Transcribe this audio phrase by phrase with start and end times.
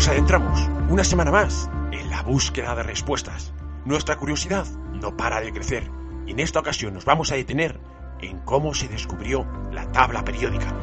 [0.00, 3.52] Nos adentramos, una semana más, en la búsqueda de respuestas.
[3.84, 4.64] Nuestra curiosidad
[4.94, 5.90] no para de crecer
[6.26, 7.78] y en esta ocasión nos vamos a detener
[8.22, 10.74] en cómo se descubrió la tabla periódica.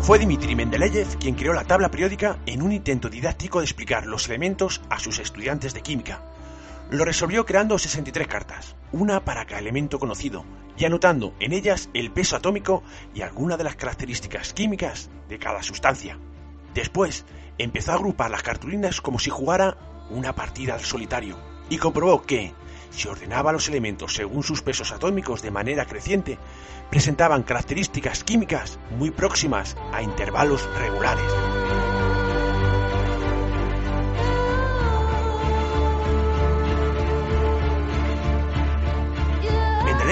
[0.00, 4.26] Fue Dmitri Mendeleev quien creó la tabla periódica en un intento didáctico de explicar los
[4.26, 6.20] elementos a sus estudiantes de química.
[6.90, 10.44] Lo resolvió creando 63 cartas, una para cada elemento conocido,
[10.78, 15.62] y anotando en ellas el peso atómico y algunas de las características químicas de cada
[15.64, 16.18] sustancia.
[16.74, 17.24] Después
[17.58, 19.76] empezó a agrupar las cartulinas como si jugara
[20.10, 21.36] una partida al solitario,
[21.68, 22.54] y comprobó que,
[22.90, 26.38] si ordenaba los elementos según sus pesos atómicos de manera creciente,
[26.88, 31.32] presentaban características químicas muy próximas a intervalos regulares.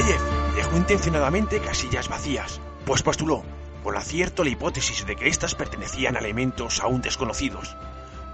[0.04, 3.42] Mendeleev dejó intencionadamente casillas vacías, pues postuló,
[3.82, 7.74] con acierto, la hipótesis de que éstas pertenecían a elementos aún desconocidos.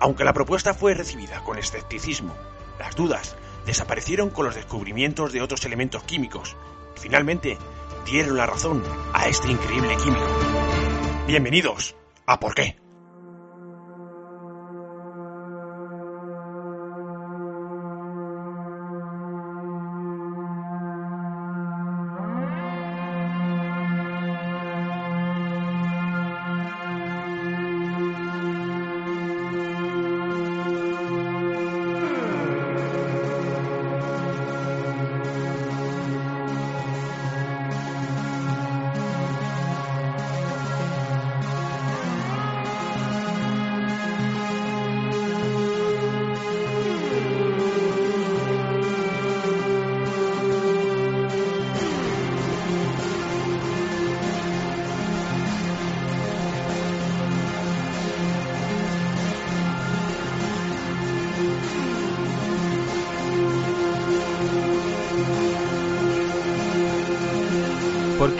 [0.01, 2.35] Aunque la propuesta fue recibida con escepticismo,
[2.79, 6.57] las dudas desaparecieron con los descubrimientos de otros elementos químicos.
[6.97, 7.57] Finalmente,
[8.05, 8.83] dieron la razón
[9.13, 10.27] a este increíble químico.
[11.29, 11.95] Bienvenidos
[12.27, 12.80] a Por qué.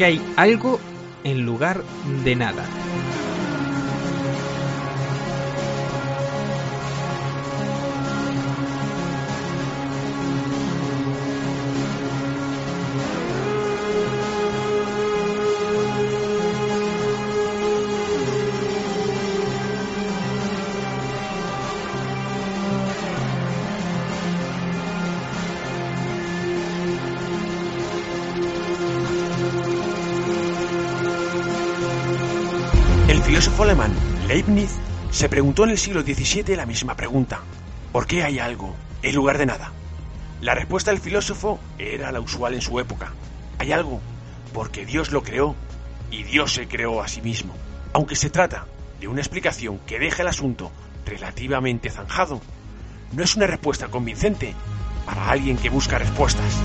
[0.01, 0.81] Porque hay algo
[1.25, 1.83] en lugar
[2.25, 2.65] de nada.
[35.21, 37.41] Se preguntó en el siglo XVII la misma pregunta.
[37.93, 39.71] ¿Por qué hay algo en lugar de nada?
[40.41, 43.13] La respuesta del filósofo era la usual en su época.
[43.59, 44.01] Hay algo
[44.55, 45.55] porque Dios lo creó
[46.11, 47.53] y Dios se creó a sí mismo.
[47.93, 48.65] Aunque se trata
[48.99, 50.73] de una explicación que deja el asunto
[51.05, 52.41] relativamente zanjado,
[53.13, 54.55] no es una respuesta convincente
[55.05, 56.57] para alguien que busca respuestas.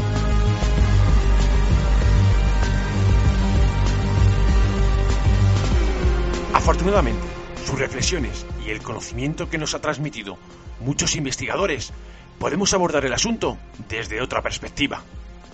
[6.54, 7.35] Afortunadamente,
[7.66, 10.38] sus reflexiones y el conocimiento que nos ha transmitido
[10.80, 11.92] muchos investigadores,
[12.40, 13.58] podemos abordar el asunto
[13.90, 15.02] desde otra perspectiva.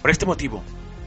[0.02, 0.64] Por este motivo,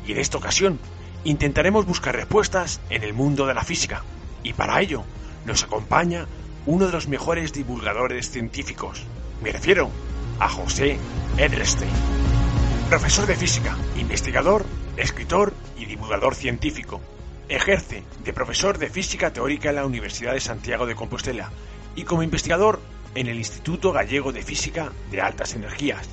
[0.06, 0.78] y en esta ocasión,
[1.24, 4.02] intentaremos buscar respuestas en el mundo de la física,
[4.42, 5.04] y para ello
[5.46, 6.26] nos acompaña
[6.66, 9.04] uno de los mejores divulgadores científicos.
[9.42, 9.90] Me refiero
[10.38, 10.98] a José
[11.36, 11.90] Edelstein,
[12.88, 14.64] profesor de física, investigador,
[14.96, 17.00] escritor y divulgador científico.
[17.48, 21.50] Ejerce de profesor de física teórica en la Universidad de Santiago de Compostela
[21.94, 22.80] y como investigador
[23.14, 26.08] en el Instituto Gallego de Física de Altas Energías.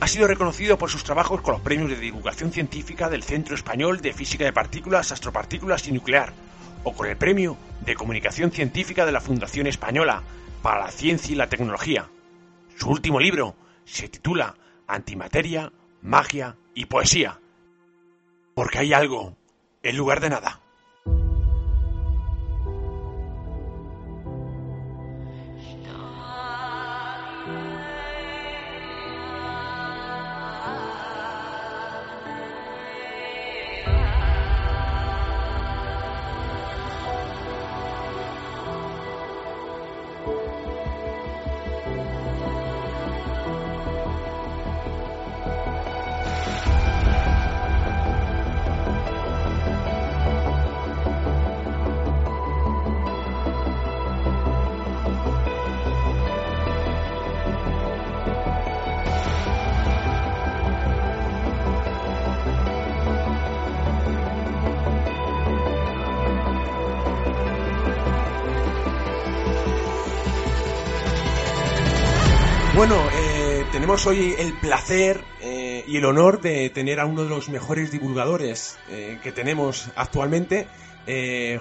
[0.00, 4.00] Ha sido reconocido por sus trabajos con los premios de divulgación científica del Centro Español
[4.00, 6.32] de Física de Partículas, Astropartículas y Nuclear,
[6.84, 10.22] o con el premio de comunicación científica de la Fundación Española
[10.62, 12.08] para la Ciencia y la Tecnología.
[12.76, 13.54] Su último libro
[13.84, 15.72] se titula Antimateria,
[16.02, 17.40] Magia y Poesía.
[18.54, 19.36] Porque hay algo
[19.88, 20.65] en lugar de nada.
[72.76, 77.30] Bueno, eh, tenemos hoy el placer eh, y el honor de tener a uno de
[77.30, 80.66] los mejores divulgadores eh, que tenemos actualmente,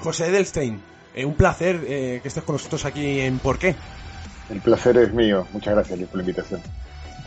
[0.02, 0.82] José Edelstein.
[1.24, 3.76] un placer que estés con nosotros aquí en ¿Por qué?
[4.50, 5.48] El placer es mío.
[5.54, 6.62] Muchas gracias por la invitación.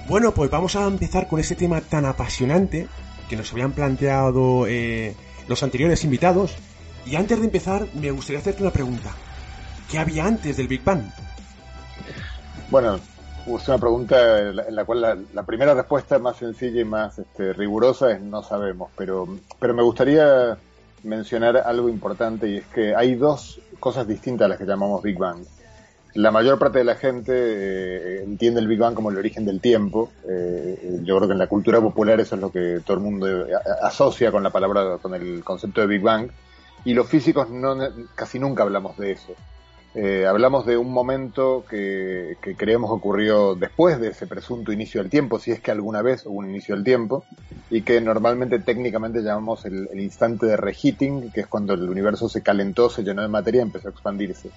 [0.07, 2.89] Bueno, pues vamos a empezar con ese tema tan apasionante
[3.31, 4.67] que nos habían planteado
[5.49, 6.57] los anteriores invitados.
[7.07, 9.13] Y antes de empezar, me gustaría hacerte una pregunta.
[9.91, 11.05] ¿Qué había antes del Big Bang?
[12.71, 13.01] Bueno,
[13.57, 18.13] es una pregunta en la, cual la, primera respuesta más sencilla y más este, rigurosa
[18.13, 19.27] es no sabemos, pero,
[19.59, 20.59] pero me gustaría
[21.05, 25.19] mencionar algo importante y es que hay dos cosas distintas a las que llamamos Big
[25.19, 25.39] Bang.
[26.15, 29.61] La mayor parte de la gente eh, entiende el Big Bang como el origen del
[29.61, 30.11] tiempo.
[30.29, 33.47] Eh, yo creo que en la cultura popular eso es lo que todo el mundo
[33.47, 33.53] eh,
[33.83, 36.31] asocia con la palabra, con el concepto de Big Bang.
[36.85, 37.77] Y los físicos no,
[38.15, 39.35] casi nunca hablamos de eso.
[39.95, 45.39] Eh, hablamos de un momento que, creemos ocurrió después de ese presunto inicio del tiempo,
[45.39, 47.25] si es que alguna vez hubo un inicio del tiempo,
[47.71, 52.43] y que normalmente técnicamente llamamos el, instante de reheating, que es cuando el universo se
[52.43, 54.51] calentó, se llenó de materia y empezó a expandirse.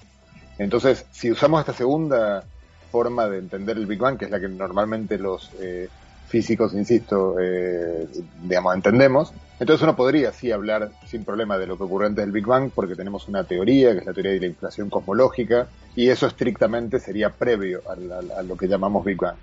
[0.58, 2.44] Entonces, si usamos esta segunda
[2.90, 5.88] forma de entender el Big Bang, que es la que normalmente los eh,
[6.28, 8.06] físicos, insisto, eh,
[8.42, 9.32] digamos, entendemos.
[9.62, 12.72] Entonces uno podría sí hablar sin problema de lo que ocurrió antes del Big Bang
[12.74, 16.98] porque tenemos una teoría, que es la teoría de la inflación cosmológica, y eso estrictamente
[16.98, 19.36] sería previo a, lo que llamamos Big Bang.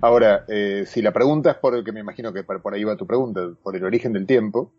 [0.00, 2.94] Ahora, eh, si la pregunta es por el que me imagino que por, ahí va
[2.94, 4.70] tu pregunta, por el origen del tiempo,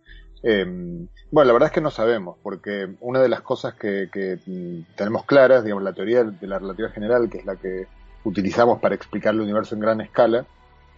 [0.42, 4.40] em, bueno, la verdad es que no sabemos, porque una de las cosas que, que
[4.45, 7.88] mm, tenemos claras, digamos, la teoría de la relatividad general, que es la que
[8.24, 10.45] utilizamos para explicar el universo en gran escala,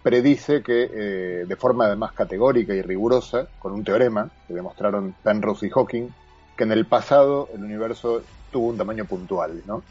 [0.02, 5.68] predice que eh, de forma además categórica y rigurosa, con un teorema que demostraron Penrose
[5.68, 6.08] y Hawking,
[6.56, 9.84] que en el pasado el universo tuvo un tamaño puntual, ¿no?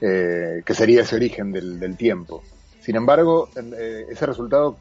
[0.00, 2.42] Eh, que sería ese origen del, tiempo.
[2.80, 4.76] Sin embargo, eh, ese resultado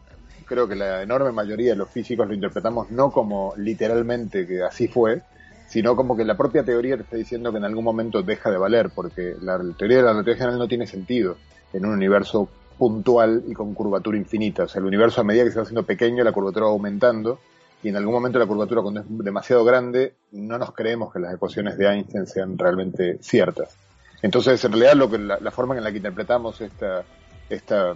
[0.45, 4.87] creo que la enorme mayoría de los físicos lo interpretamos no como literalmente que así
[4.87, 5.21] fue,
[5.67, 8.57] sino como que la propia teoría te está diciendo que en algún momento deja de
[8.57, 11.37] valer, porque la teoría de la relatividad general no tiene sentido
[11.71, 12.49] en un universo
[12.81, 14.63] puntual y con curvatura infinita.
[14.63, 17.37] O sea, el universo a medida que se va haciendo pequeño, la curvatura va aumentando
[17.83, 21.31] y en algún momento la curvatura cuando es demasiado grande, no nos creemos que las
[21.31, 23.77] ecuaciones de Einstein sean realmente ciertas.
[24.23, 27.03] Entonces, en realidad, lo que la, forma en la que interpretamos esta,
[27.51, 27.93] esta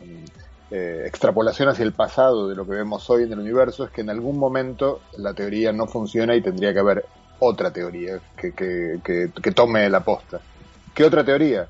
[0.70, 4.02] eh, extrapolación hacia el pasado de lo que vemos hoy en el universo es que
[4.02, 7.06] en algún momento la teoría no funciona y tendría que haber
[7.40, 10.42] otra teoría que, que, que tome la posta.
[10.94, 11.70] ¿Qué otra teoría?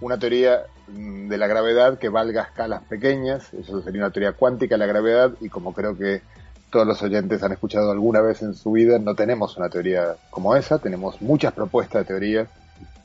[0.00, 4.76] Una teoría Mm, de la gravedad que valga escalas pequeñas, eso sería una teoría cuántica
[4.76, 6.22] de la gravedad y como creo que
[6.70, 10.54] todos los oyentes han escuchado alguna vez en su vida, no tenemos una teoría como
[10.54, 12.48] esa, tenemos muchas propuestas de teorías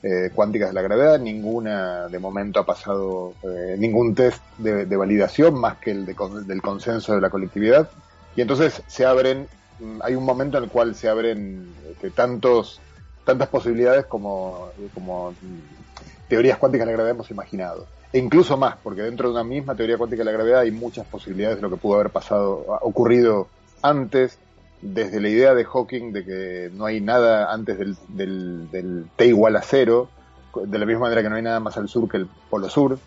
[0.04, 5.58] eh, cuánticas de la gravedad, ninguna de momento ha pasado eh, ningún test de, validación
[5.58, 7.88] más que el del consenso de la colectividad
[8.36, 9.48] y entonces se abren,
[9.80, 12.80] mm, hay un momento en el cual se abren este, tantos
[13.24, 14.70] tantas posibilidades como
[16.32, 17.86] teorías cuánticas de la gravedad hemos imaginado.
[18.10, 21.06] E incluso más, porque dentro de una misma teoría cuántica de la gravedad hay muchas
[21.06, 23.48] posibilidades de lo que pudo haber pasado, ocurrido
[23.82, 24.38] antes,
[24.80, 27.98] desde la idea de Hawking de que no hay nada antes del,
[28.70, 30.08] del, T igual a cero,
[30.64, 32.98] de la misma manera que no hay nada más al sur que el polo sur,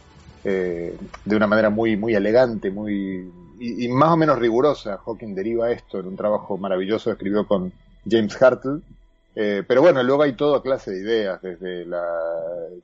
[0.43, 4.99] eh, de una manera muy, muy elegante, muy y, y, más o menos rigurosa.
[5.03, 7.73] Hawking deriva esto en un trabajo maravilloso que escribió con
[8.07, 8.81] James Hartle,
[9.35, 11.93] eh, pero bueno, luego hay toda clase de ideas, desde el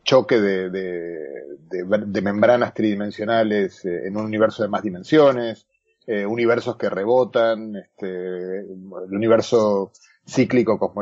[0.03, 5.65] choque de, de, membranas tridimensionales eh, en un universo de más dimensiones,
[6.05, 9.93] eh, universos que rebotan, este, el universo
[10.27, 10.93] cíclico,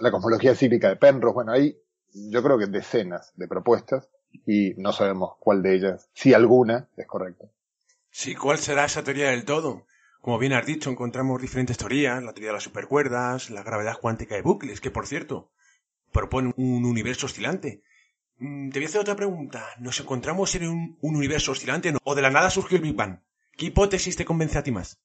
[0.00, 1.76] la cosmología cíclica de Penrose, bueno, hay
[2.12, 4.08] yo creo que decenas de propuestas
[4.46, 7.46] y no sabemos cuál de ellas, si alguna, es correcta.
[8.10, 9.86] Sí, ¿cuál será esa teoría del todo?
[10.20, 14.34] Como bien has dicho, encontramos diferentes teorías, la teoría de las supercuerdas, la gravedad cuántica
[14.34, 15.50] de bucles, que por cierto,
[16.12, 17.82] propone un universo oscilante.
[18.38, 19.64] Mm, te voy a hacer otra pregunta.
[19.78, 23.20] ¿Nos encontramos en un, universo oscilante o de la nada surgió el Big Bang?
[23.56, 24.98] ¿Qué hipótesis te convence a ti más?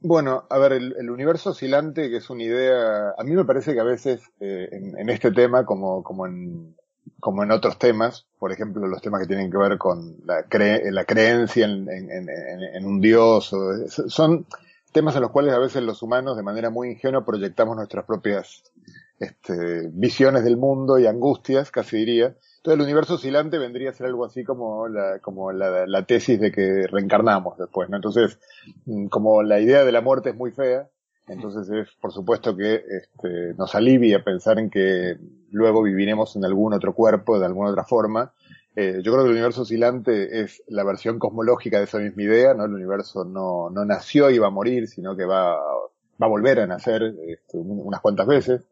[0.00, 3.80] Bueno, a ver, el, universo oscilante, que es una idea, a mí me parece que
[3.80, 6.76] a veces eh, en, este tema, como, como en,
[7.20, 10.44] como en otros temas, por ejemplo, los temas que tienen que ver con la,
[10.90, 13.50] la creencia en, un dios,
[14.08, 14.46] son
[14.92, 18.62] temas en los cuales a veces los humanos de manera muy ingenua proyectamos nuestras propias
[19.18, 22.36] este, visiones del mundo y angustias, casi diría.
[22.56, 26.40] Entonces el universo oscilante vendría a ser algo así como la, como la, la tesis
[26.40, 27.96] de que reencarnamos después, ¿no?
[27.96, 28.38] Entonces,
[28.86, 30.88] mm, como la idea de la muerte es muy fea,
[31.26, 35.16] entonces es por supuesto que este, nos alivia pensar en que
[35.50, 38.32] luego viviremos en algún otro cuerpo de alguna otra forma.
[38.76, 42.54] Eh, yo creo que el universo oscilante es la versión cosmológica de esa misma idea,
[42.54, 42.64] ¿no?
[42.64, 46.60] El universo no, no nació y va a morir, sino que va, va a volver
[46.60, 48.66] a nacer este, unas cuantas veces.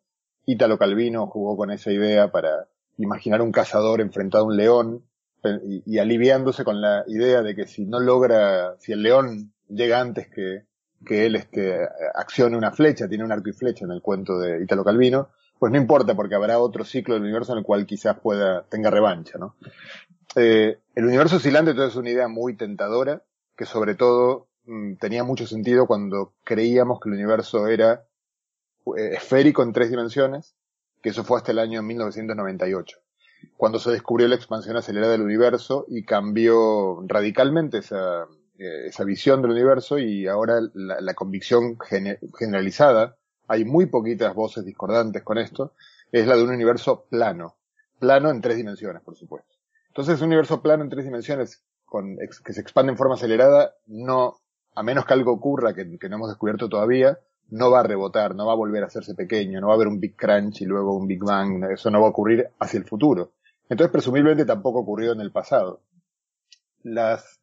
[0.44, 2.66] Italo Calvino jugó con esa idea para
[2.98, 5.04] imaginar un cazador enfrentado a un león
[5.64, 10.00] y, y, aliviándose con la idea de que si no logra, si el león llega
[10.00, 10.66] antes que,
[11.04, 14.62] que él este, accione una flecha, tiene un arco y flecha en el cuento de
[14.62, 15.28] Italo Calvino,
[15.58, 18.90] pues no importa porque habrá otro ciclo del universo en el cual quizás pueda, tenga
[18.90, 19.56] revancha, ¿no?
[20.34, 23.22] Eh, el universo oscilante entonces es una idea muy tentadora,
[23.56, 28.04] que sobre todo mm, tenía mucho sentido cuando creíamos que el universo era
[28.96, 30.54] eh, esférico en tres dimensiones,
[31.02, 32.98] que eso fue hasta el año 1998,
[33.56, 38.26] cuando se descubrió la expansión acelerada del universo y cambió radicalmente esa,
[38.62, 41.78] eh, esa visión del universo y ahora la, convicción
[42.38, 43.16] generalizada
[43.48, 45.74] hay muy poquitas voces discordantes con esto,
[46.10, 47.56] es la de un universo plano.
[47.98, 49.56] Plano en tres dimensiones, por supuesto.
[49.88, 54.38] Entonces, un universo plano en tres dimensiones con, que se expande en forma acelerada, no,
[54.74, 57.18] a menos que algo ocurra que no hemos descubierto todavía,
[57.52, 59.88] no va a rebotar, no va a volver a hacerse pequeño, no va a haber
[59.88, 62.86] un Big Crunch y luego un Big Bang, eso no va a ocurrir hacia el
[62.86, 63.32] futuro.
[63.68, 65.82] Entonces, presumiblemente tampoco ocurrió en el pasado.
[66.82, 67.41] Las,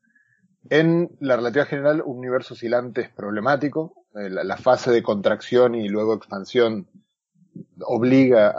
[0.70, 5.88] en la relatividad general, un universo oscilante es problemático, eh, la, fase de contracción y
[5.88, 6.88] luego expansión
[7.82, 8.54] obliga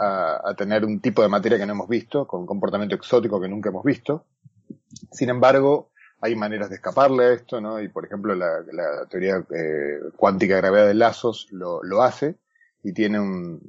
[0.47, 3.69] a, tener un tipo de materia que no hemos visto, con comportamiento exótico que nunca
[3.69, 4.25] hemos visto.
[5.11, 5.91] Sin embargo,
[6.21, 7.81] hay maneras de escaparle a esto, ¿no?
[7.81, 12.37] Y por ejemplo, la, la teoría eh, cuántica de gravedad de lazos lo, hace
[12.83, 13.59] y tiene un,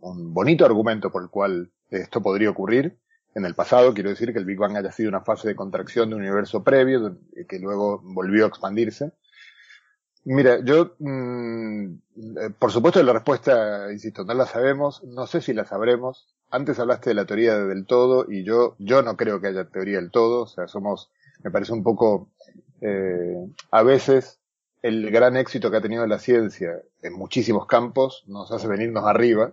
[0.00, 2.98] un, bonito argumento por el cual esto podría ocurrir.
[3.34, 6.08] En el pasado, quiero decir que el Big Bang haya sido una fase de contracción
[6.08, 7.16] de un universo previo,
[7.48, 9.12] que luego volvió a expandirse.
[10.24, 11.94] Mira, yo, mmm,
[12.58, 16.28] por supuesto la respuesta, insisto, no la sabemos, no sé si la sabremos.
[16.50, 19.98] Antes hablaste de la teoría del todo y yo, yo no creo que haya teoría
[19.98, 21.10] del todo, o sea, somos,
[21.44, 22.28] me parece un poco,
[22.80, 23.36] eh,
[23.70, 24.39] a veces
[24.82, 29.52] el gran éxito que ha tenido la ciencia en muchísimos campos nos hace venirnos arriba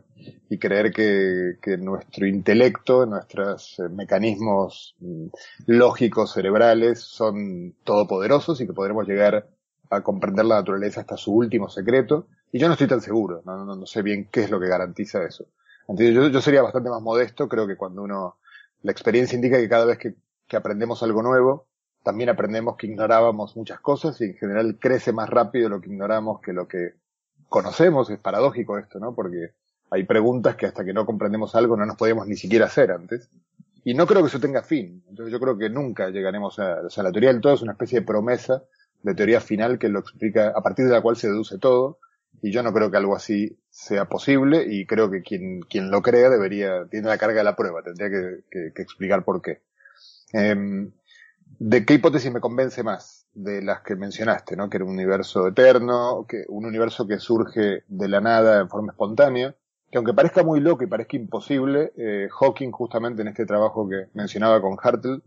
[0.50, 5.28] y creer que, que nuestro intelecto, nuestros eh, mecanismos mm,
[5.66, 9.50] lógicos cerebrales son todopoderosos y que podremos llegar
[9.90, 13.64] a comprender la naturaleza hasta su último secreto, y yo no estoy tan seguro, no,
[13.64, 15.46] no, sé bien qué es lo que garantiza eso.
[15.88, 18.38] Entonces yo, yo, sería bastante más modesto, creo que cuando uno,
[18.82, 21.68] la experiencia indica que cada vez que aprendemos algo nuevo,
[22.08, 26.40] también aprendemos que ignorábamos muchas cosas y en general crece más rápido lo que ignoramos
[26.40, 26.94] que lo que
[27.50, 29.14] conocemos, es paradójico esto, ¿no?
[29.14, 29.56] Porque
[29.90, 33.30] hay preguntas que hasta que no comprendemos algo no nos podemos ni siquiera hacer antes.
[33.84, 35.04] Y no creo que eso tenga fin.
[35.10, 37.74] Entonces yo creo que nunca llegaremos a, o sea, la teoría del todo es una
[37.74, 38.64] especie de promesa
[39.04, 42.00] de teoría final que lo explica, a partir de la cual se deduce todo,
[42.42, 46.02] y yo no creo que algo así sea posible, y creo que quien, quien lo
[46.02, 49.62] crea debería, tiene la carga de la prueba, tendría que, que, que explicar por qué.
[50.32, 50.90] Eh,
[51.60, 53.28] ¿De qué hipótesis me convence más?
[53.34, 54.70] De las que mencionaste, ¿no?
[54.70, 58.92] Que era un universo eterno, que un universo que surge de la nada en forma
[58.92, 59.56] espontánea,
[59.90, 64.08] que aunque parezca muy loco y parezca imposible, eh, Hawking justamente en este trabajo que
[64.14, 65.22] mencionaba con Hartle,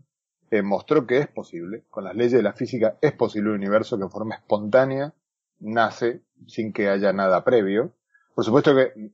[0.51, 3.97] eh, mostró que es posible, con las leyes de la física es posible un universo
[3.97, 5.13] que en forma espontánea
[5.59, 7.91] nace sin que haya nada previo.
[8.35, 9.11] Por supuesto que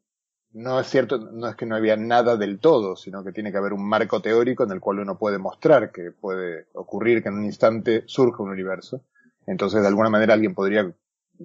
[0.57, 3.59] no es cierto, no es que no había nada del todo, sino que tiene que
[3.59, 7.35] haber un marco teórico en el cual uno puede mostrar que puede ocurrir que en
[7.35, 9.03] un instante surja un universo.
[9.45, 10.91] Entonces, de alguna manera alguien podría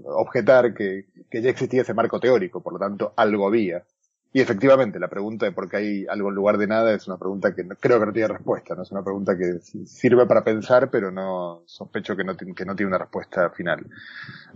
[0.04, 3.84] objetar que, que ya existía ese marco teórico, por lo tanto, algo había.
[4.32, 7.18] Y efectivamente, la pregunta de por qué hay algo en lugar de nada es una
[7.18, 8.82] pregunta que no, creo que no tiene respuesta, ¿no?
[8.82, 12.88] Es una pregunta que sirve para pensar, pero no sospecho que no, que no tiene
[12.88, 13.86] una respuesta final.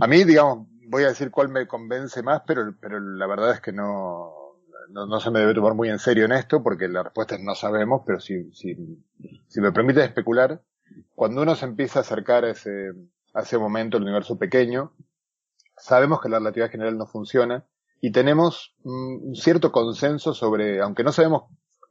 [0.00, 3.60] A mí, digamos, voy a decir cuál me convence más, pero, pero la verdad es
[3.60, 4.45] que no,
[4.90, 7.42] no, no se me debe tomar muy en serio en esto, porque la respuesta es
[7.42, 8.76] no sabemos, pero si, si,
[9.48, 10.62] si me permite especular,
[11.14, 12.92] cuando uno se empieza a acercar a ese,
[13.34, 14.92] a ese momento, el universo pequeño,
[15.76, 17.64] sabemos que la relatividad general no funciona,
[18.00, 21.44] y tenemos un cierto consenso sobre, aunque no sabemos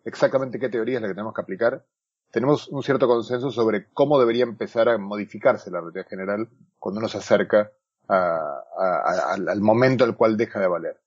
[0.03, 1.83] exactamente qué teoría es la que tenemos que aplicar,
[2.31, 6.49] tenemos un cierto consenso sobre cómo debería empezar a modificarse la relatividad general
[6.79, 7.71] cuando uno se acerca
[8.07, 11.04] a, a, al momento al cual deja de valer.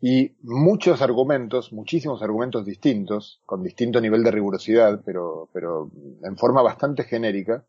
[0.00, 5.90] Y muchos argumentos, muchísimos argumentos distintos, con distinto nivel de rigurosidad, pero, pero
[6.22, 7.64] en forma bastante genérica,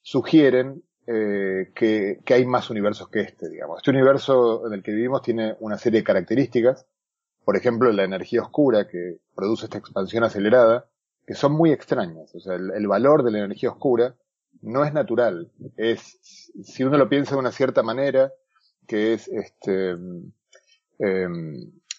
[0.00, 3.78] sugieren eh, que, que, hay más universos que este, digamos.
[3.78, 6.86] Este universo en el que vivimos tiene una serie de características,
[7.44, 10.88] por ejemplo, la energía oscura que produce esta expansión acelerada,
[11.26, 12.32] que son muy extrañas.
[12.34, 14.14] O sea, el, el valor de la energía oscura
[14.60, 15.50] no es natural.
[15.76, 18.32] Es, si uno lo piensa de una cierta manera,
[18.86, 19.96] que es, este,
[20.98, 21.28] eh,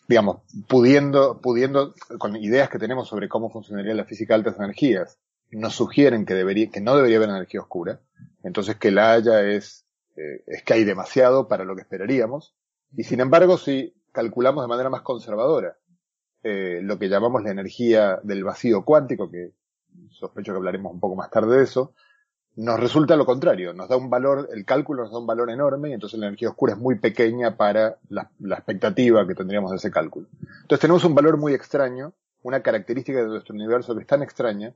[0.07, 5.17] digamos, pudiendo, pudiendo, con ideas que tenemos sobre cómo funcionaría la física de altas energías,
[5.51, 8.01] nos sugieren que, debería, que no debería haber energía oscura.
[8.43, 9.85] Entonces que la haya es,
[10.15, 12.55] eh, es que hay demasiado para lo que esperaríamos.
[12.95, 15.77] Y sin embargo, si calculamos de manera más conservadora
[16.43, 19.53] eh, lo que llamamos la energía del vacío cuántico, que
[20.09, 21.93] sospecho que hablaremos un poco más tarde de eso,
[22.55, 25.89] nos resulta lo contrario, nos da un valor, el cálculo nos da un valor enorme
[25.89, 29.89] y entonces la energía oscura es muy pequeña para la, expectativa que tendríamos de ese
[29.89, 30.27] cálculo.
[30.61, 34.73] Entonces tenemos un valor muy extraño, una característica de nuestro universo que es tan extraña,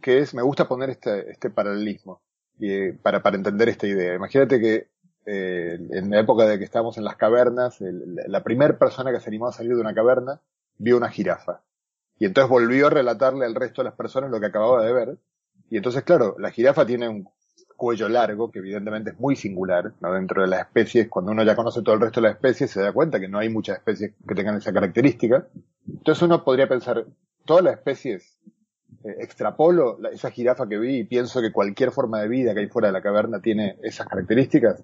[0.00, 2.20] que es, me gusta poner este, este paralelismo
[2.58, 4.14] y, para, para entender esta idea.
[4.14, 4.88] Imagínate que
[5.26, 9.28] eh, en la época de que estábamos en las cavernas, la primera persona que se
[9.28, 10.40] animó a salir de una caverna
[10.78, 11.62] vio una jirafa.
[12.18, 15.18] Y entonces volvió a relatarle al resto de las personas lo que acababa de ver.
[15.70, 17.28] Y entonces, claro, la jirafa tiene un
[17.78, 20.12] cuello largo, que evidentemente es muy singular, ¿no?
[20.12, 22.82] Dentro de las especies, cuando uno ya conoce todo el resto de las especies, se
[22.82, 25.46] da cuenta que no hay muchas especies que tengan esa característica.
[25.86, 27.06] Entonces uno podría pensar,
[27.44, 28.36] todas las especies,
[29.04, 32.66] eh, extrapolo esa jirafa que vi y pienso que cualquier forma de vida que hay
[32.66, 34.82] fuera de la caverna tiene esas características,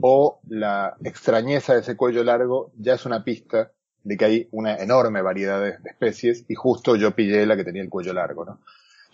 [0.00, 3.70] o la extrañeza de ese cuello largo ya es una pista
[4.02, 7.62] de que hay una enorme variedad de, de especies y justo yo pillé la que
[7.62, 8.58] tenía el cuello largo, ¿no?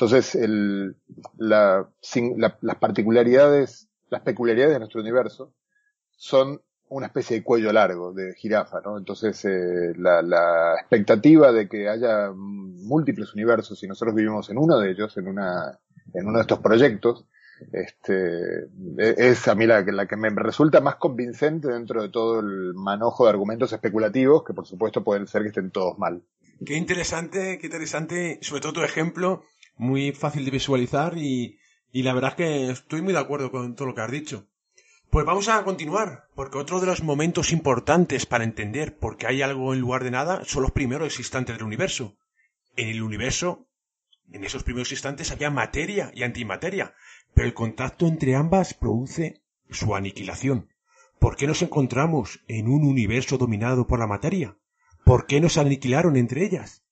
[0.00, 0.94] Entonces, el,
[1.38, 1.90] la,
[2.37, 5.52] la, las particularidades, las peculiaridades de nuestro universo
[6.16, 8.96] son una especie de cuello largo de jirafa, ¿no?
[8.96, 14.78] Entonces, eh, la, la, expectativa de que haya múltiples universos y nosotros vivimos en uno
[14.78, 15.76] de ellos, en una,
[16.14, 17.24] en uno de estos proyectos,
[17.72, 22.38] este, e, es a mí la, la que me resulta más convincente dentro de todo
[22.38, 26.22] el manojo de argumentos especulativos, que por supuesto pueden ser que estén todos mal.
[26.64, 29.42] Qué interesante, qué interesante, sobre todo tu ejemplo,
[29.78, 31.58] muy fácil de visualizar y,
[31.90, 34.46] y la verdad es que estoy muy de acuerdo con todo lo que has dicho.
[35.10, 39.40] Pues vamos a continuar, porque otro de los momentos importantes para entender por qué hay
[39.40, 42.18] algo en lugar de nada son los primeros instantes del universo.
[42.76, 43.66] En el universo,
[44.30, 46.94] en esos primeros instantes había materia y antimateria,
[47.32, 50.68] pero el contacto entre ambas produce su aniquilación.
[51.18, 54.58] ¿Por qué nos encontramos en un universo dominado por la materia?
[55.04, 56.84] ¿Por qué nos aniquilaron entre ellas?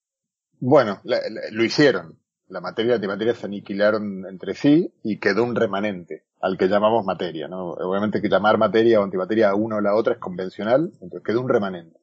[0.58, 2.18] Bueno, lo hicieron
[2.48, 6.68] la materia y la antimateria se aniquilaron entre sí y quedó un remanente, al que
[6.68, 7.70] llamamos materia, ¿no?
[7.70, 11.40] Obviamente que llamar materia o antimateria a una o la otra es convencional, entonces quedó
[11.40, 11.98] un remanente.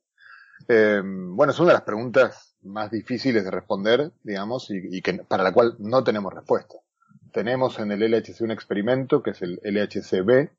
[0.68, 5.14] Eh, bueno, es una de las preguntas más difíciles de responder, digamos, y, y, que,
[5.14, 6.76] para la cual no tenemos respuesta.
[7.32, 10.50] Tenemos en el LHC un experimento, que es el LHCb,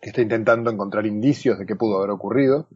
[0.00, 2.68] que está intentando encontrar indicios de qué pudo haber ocurrido.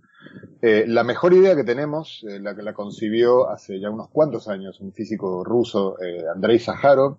[0.60, 4.48] Eh, la mejor idea que tenemos, eh, la que la concibió hace ya unos cuantos
[4.48, 7.18] años un físico ruso, eh, Andrei Sájarov,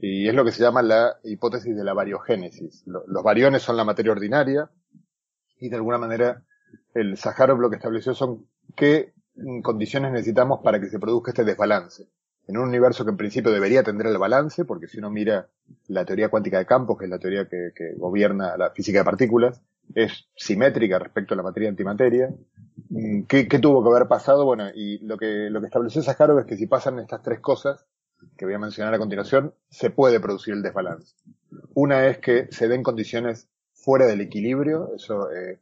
[0.00, 2.84] y es lo que se llama la hipótesis de la variogénesis.
[2.86, 4.70] Lo, los variones son la materia ordinaria,
[5.60, 6.42] y de alguna manera
[6.94, 9.12] el Sájarov lo que estableció son qué
[9.62, 12.08] condiciones necesitamos para que se produzca este desbalance
[12.46, 15.48] en un universo que en principio debería tener el balance, porque si uno mira
[15.88, 19.60] la teoría cuántica de campos, que es la teoría que gobierna la física de partículas,
[19.94, 22.30] es simétrica respecto a la materia antimateria.
[22.90, 24.44] Mm, ¿Qué, ¿Qué, tuvo que haber pasado?
[24.44, 27.86] Bueno, y lo que, lo que estableció Sakharov es que si pasan estas tres cosas,
[28.36, 31.14] que voy a mencionar a continuación, se puede producir el desbalance.
[31.74, 35.60] Una es que se den condiciones fuera del equilibrio, eso eh,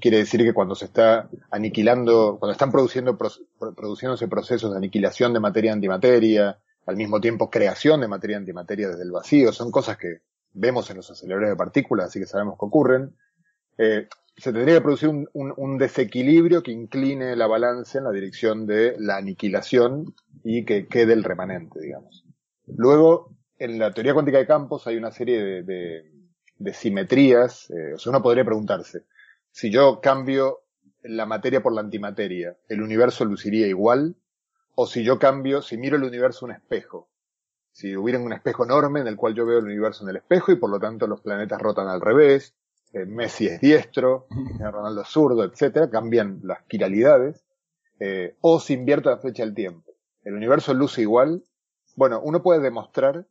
[0.00, 5.40] quiere decir que cuando se está aniquilando, cuando están produciendo, produciéndose procesos de aniquilación de
[5.40, 10.22] materia antimateria, al mismo tiempo creación de materia antimateria desde el vacío, son cosas que
[10.54, 13.14] vemos en los aceleradores de partículas, así que sabemos que ocurren.
[13.78, 18.66] Eh, se tendría que producir un, un, desequilibrio que incline la balanza en la dirección
[18.66, 20.14] de la aniquilación
[20.44, 22.24] y que quede el remanente, digamos.
[22.66, 26.12] Luego, en la teoría cuántica de campos hay una serie de, de,
[26.58, 29.06] de simetrías, eh, o sea, uno podría preguntarse,
[29.50, 30.60] si yo cambio
[31.02, 34.16] la materia por la antimateria, ¿el universo luciría igual?
[34.74, 37.08] O si yo cambio, si miro el universo un espejo,
[37.72, 40.52] si hubiera un espejo enorme en el cual yo veo el universo en el espejo
[40.52, 42.54] y por lo tanto los planetas rotan al revés,
[42.92, 44.26] eh, Messi es diestro,
[44.60, 47.44] Ronaldo es zurdo, etcétera, cambian las quiralidades,
[48.00, 49.92] eh, o si invierto la fecha del tiempo.
[50.24, 51.42] ¿El universo luce igual?
[51.96, 53.26] Bueno, uno puede demostrar,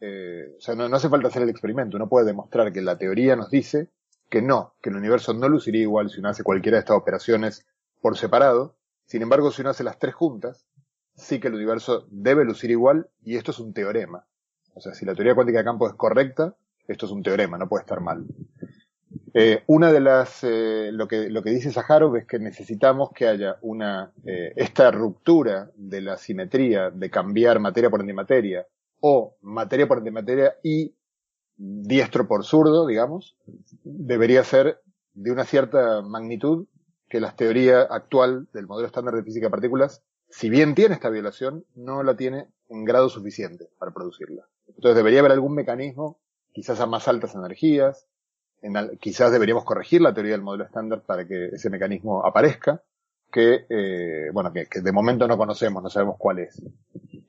[0.00, 2.98] eh, o sea, no, no hace falta hacer el experimento, uno puede demostrar que la
[2.98, 3.88] teoría nos dice
[4.28, 7.66] que no, que el universo no luciría igual si uno hace cualquiera de estas operaciones
[8.00, 8.76] por separado.
[9.06, 10.64] Sin embargo, si uno hace las tres juntas,
[11.16, 14.26] sí que el universo debe lucir igual y esto es un teorema.
[14.74, 16.54] O sea, si la teoría cuántica de campo es correcta,
[16.86, 18.24] esto es un teorema, no puede estar mal.
[19.34, 23.26] Eh, una de las, eh, lo que, lo que dice Saharov es que necesitamos que
[23.26, 28.66] haya una, eh, esta ruptura de la simetría de cambiar materia por antimateria
[29.00, 30.94] o materia por antimateria y
[31.56, 33.36] diestro por zurdo, digamos,
[33.84, 34.80] debería ser
[35.14, 36.66] de una cierta magnitud
[37.08, 41.10] que la teoría actual del modelo estándar de física de partículas si bien tiene esta
[41.10, 44.48] violación, no la tiene en grado suficiente para producirla.
[44.68, 46.20] Entonces debería haber algún mecanismo,
[46.52, 48.06] quizás a más altas energías,
[48.62, 52.82] en quizás deberíamos corregir la teoría del modelo estándar para que ese mecanismo aparezca,
[53.30, 56.60] que, eh, bueno, que, de momento no conocemos, no sabemos cuál es.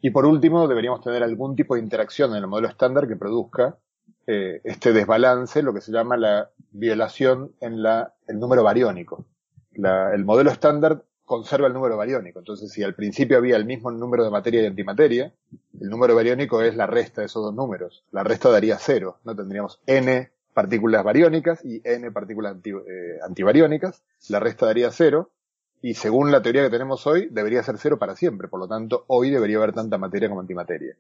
[0.02, 3.78] Y por último, deberíamos tener algún tipo de interacción en el modelo estándar que produzca
[4.26, 9.26] eh, este desbalance, lo que se llama la violación en la, el número bariónico.
[9.74, 12.40] La, el modelo estándar conserva el número bariónico.
[12.40, 15.34] Entonces, si al principio había el mismo número de materia y antimateria,
[15.80, 18.04] el número bariónico es la resta de esos dos números.
[18.12, 19.36] La resta daría cero, ¿no?
[19.36, 24.04] Tendríamos n partículas bariónicas y n partículas anti, eh, antibariónicas.
[24.30, 25.32] La resta daría cero
[25.82, 28.48] y según la teoría que tenemos hoy, debería ser cero para siempre.
[28.48, 30.96] Por lo tanto, hoy debería haber tanta materia como antimateria.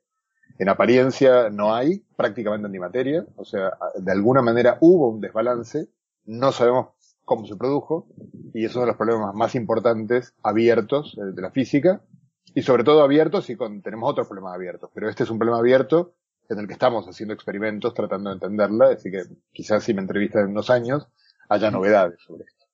[0.58, 5.88] En apariencia no hay prácticamente antimateria, o sea, de alguna manera hubo un desbalance,
[6.26, 6.90] no sabemos
[7.26, 8.08] cómo se produjo,
[8.54, 12.02] y es uno de los problemas más importantes abiertos eh, de la física,
[12.54, 15.60] y sobre todo abiertos y con, tenemos otros problemas abiertos, pero este es un problema
[15.60, 16.14] abierto
[16.52, 20.44] en el que estamos haciendo experimentos tratando de entenderla, así que quizás si me entrevistan
[20.44, 21.08] en unos años
[21.50, 22.66] haya novedades sobre esto.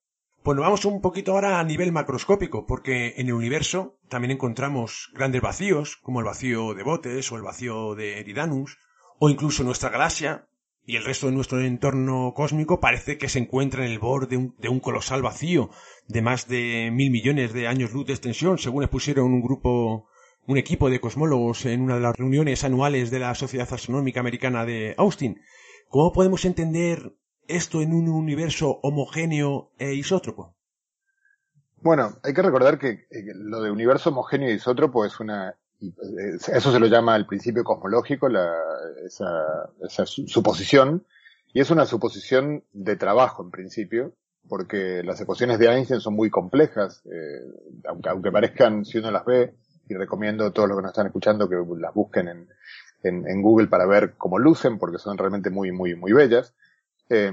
[0.44, 5.42] Bueno, vamos un poquito ahora a nivel macroscópico, porque en el universo también encontramos grandes
[5.42, 8.78] vacíos, como el vacío de Botes o el vacío de Eridanus,
[9.18, 10.48] o incluso nuestra galaxia
[10.88, 14.36] y el resto de nuestro entorno cósmico parece que se encuentra en el borde de
[14.38, 15.68] un, de un colosal vacío
[16.06, 20.07] de más de mil millones de años luz de extensión, según expusieron un grupo,
[20.48, 24.64] un equipo de cosmólogos en una de las reuniones anuales de la Sociedad Astronómica Americana
[24.64, 25.42] de Austin.
[25.88, 27.12] ¿Cómo podemos entender
[27.46, 30.56] esto en un universo homogéneo e isótropo?
[31.76, 36.80] Bueno, hay que recordar que, lo de universo homogéneo e isótropo es una eso se
[36.80, 38.52] lo llama el principio cosmológico, la,
[39.06, 41.06] esa, esa, suposición,
[41.52, 44.14] y es una suposición de trabajo en principio,
[44.48, 47.44] porque las ecuaciones de Einstein son muy complejas, eh,
[47.86, 49.54] aunque, aunque parezcan, si uno las ve,
[49.88, 52.48] y recomiendo a todos los que nos están escuchando que las busquen en,
[53.02, 56.54] en, Google para ver cómo lucen, porque son realmente muy, muy, muy bellas.
[57.08, 57.32] Eh,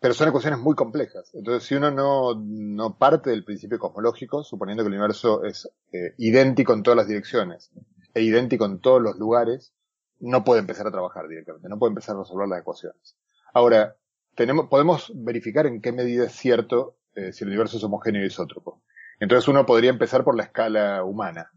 [0.00, 1.34] pero son ecuaciones muy complejas.
[1.34, 6.14] Entonces, si uno no, no parte del principio cosmológico, suponiendo que el universo es eh,
[6.18, 7.70] idéntico en todas las direcciones
[8.14, 9.72] e idéntico en todos los lugares,
[10.20, 13.16] no puede empezar a trabajar directamente, no puede empezar a resolver las ecuaciones.
[13.52, 13.96] Ahora,
[14.34, 18.26] tenemos, podemos verificar en qué medida es cierto eh, si el universo es homogéneo y
[18.26, 18.82] isótropo.
[19.18, 21.50] Entonces uno podría empezar por la escala humana.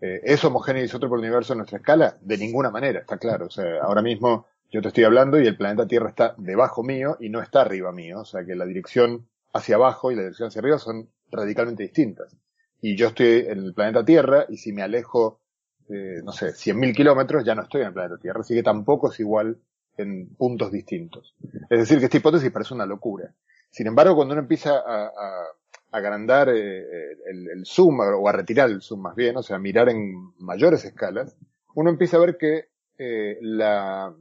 [0.00, 2.16] Eh, ¿Es homogéneo y isótropo el universo en nuestra escala?
[2.20, 3.46] De ninguna manera, está claro.
[3.46, 7.16] O sea, ahora mismo yo te estoy hablando y el planeta Tierra está debajo mío
[7.20, 8.20] y no está arriba mío.
[8.20, 12.36] O sea que la dirección hacia abajo y la dirección hacia arriba son radicalmente distintas.
[12.80, 15.40] Y yo estoy en el planeta Tierra y si me alejo,
[15.88, 18.40] eh, no sé, 100.000 kilómetros, ya no estoy en el planeta Tierra.
[18.40, 19.58] Así que tampoco es igual
[19.96, 21.34] en puntos distintos.
[21.70, 23.32] Es decir, que esta hipótesis parece una locura.
[23.70, 25.10] Sin embargo, cuando uno empieza a,
[25.96, 29.88] agrandar eh, el, el, zoom o a retirar el zoom más bien, o sea, mirar
[29.88, 31.36] en mayores escalas,
[31.74, 34.14] uno empieza a ver que eh, la,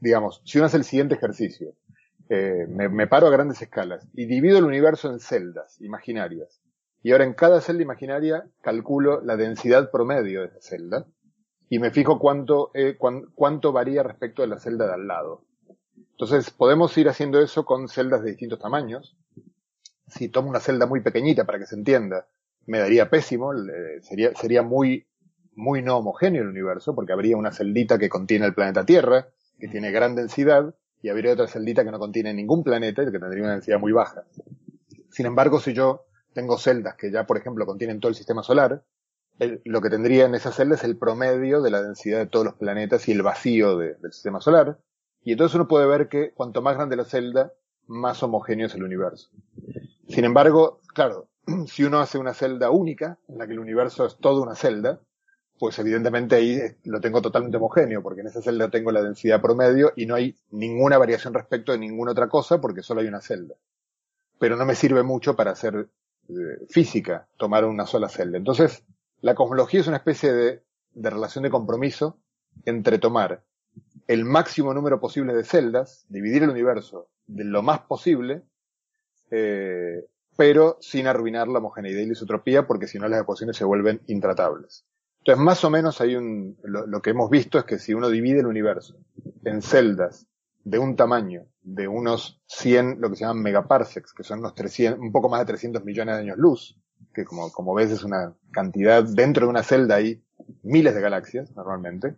[0.00, 1.74] digamos, si uno hace el siguiente ejercicio,
[2.28, 6.60] eh, me, paro a grandes escalas y divido el universo en celdas imaginarias.
[7.02, 11.06] Y ahora en cada celda imaginaria calculo la densidad promedio de esa celda
[11.68, 15.44] y me fijo cuánto, eh, cuánto varía respecto de la celda de al lado.
[15.96, 19.16] Entonces podemos ir haciendo eso con celdas de distintos tamaños.
[20.08, 22.26] Si tomo una celda muy pequeñita para que se entienda,
[22.66, 23.52] me daría pésimo,
[24.02, 25.06] sería, sería muy,
[25.54, 29.68] muy no homogéneo el universo, porque habría una celdita que contiene el planeta Tierra, que
[29.68, 33.44] tiene gran densidad, y habría otra celdita que no contiene ningún planeta y que tendría
[33.44, 34.24] una densidad muy baja.
[35.10, 38.84] Sin embargo, si yo tengo celdas que ya, por ejemplo, contienen todo el sistema solar,
[39.38, 42.54] lo que tendría en esa celda es el promedio de la densidad de todos los
[42.54, 44.78] planetas y el vacío del sistema solar.
[45.22, 47.52] Y entonces uno puede ver que cuanto más grande la celda,
[47.86, 49.30] más homogéneo es el universo.
[50.16, 51.28] Sin embargo, claro,
[51.66, 54.98] si uno hace una celda única, en la que el universo es toda una celda,
[55.58, 59.92] pues evidentemente ahí lo tengo totalmente homogéneo, porque en esa celda tengo la densidad promedio
[59.94, 63.56] y no hay ninguna variación respecto de ninguna otra cosa, porque solo hay una celda.
[64.38, 65.86] Pero no me sirve mucho para hacer
[66.30, 66.32] eh,
[66.70, 68.38] física, tomar una sola celda.
[68.38, 68.84] Entonces,
[69.20, 70.62] la cosmología es una especie de
[70.94, 72.16] relación de compromiso
[72.64, 73.44] entre tomar
[74.08, 78.44] el máximo número posible de celdas, dividir el universo de lo más posible,
[79.30, 83.64] eh, pero sin arruinar la homogeneidad y la isotropía, porque si no las ecuaciones se
[83.64, 84.84] vuelven intratables.
[85.18, 88.40] Entonces, más o menos hay un, lo, que hemos visto es que si uno divide
[88.40, 88.96] el universo
[89.44, 90.28] en celdas
[90.62, 95.00] de un tamaño de unos 100, lo que se llaman megaparsecs, que son unos 300,
[95.00, 96.78] un poco más de 300 millones de años luz,
[97.12, 100.22] que como, como ves es una cantidad, dentro de una celda hay
[100.62, 102.16] miles de galaxias, normalmente.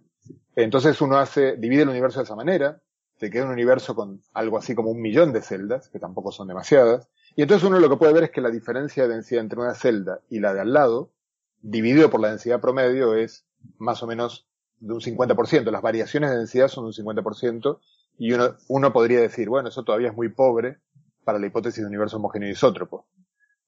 [0.55, 2.83] Entonces uno hace, divide el universo de esa manera,
[3.19, 6.49] se queda un universo con algo así como un millón de celdas, que tampoco son
[6.49, 9.61] demasiadas, y entonces uno lo que puede ver es que la diferencia de densidad entre
[9.61, 11.11] una celda y la de al lado
[11.61, 13.45] dividido por la densidad promedio es
[13.79, 14.49] más o menos
[14.81, 15.71] de un 50%.
[15.71, 17.79] Las variaciones de densidad son de un 50%
[18.19, 20.79] y uno, uno podría decir, bueno, eso todavía es muy pobre
[21.25, 23.07] para la hipótesis de universo homogéneo isótropo.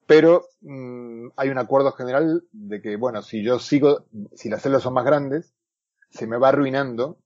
[0.07, 4.83] Pero mmm, hay un acuerdo general de que, bueno, si yo sigo, si las células
[4.83, 5.55] son más grandes,
[6.11, 7.19] se me va arruinando.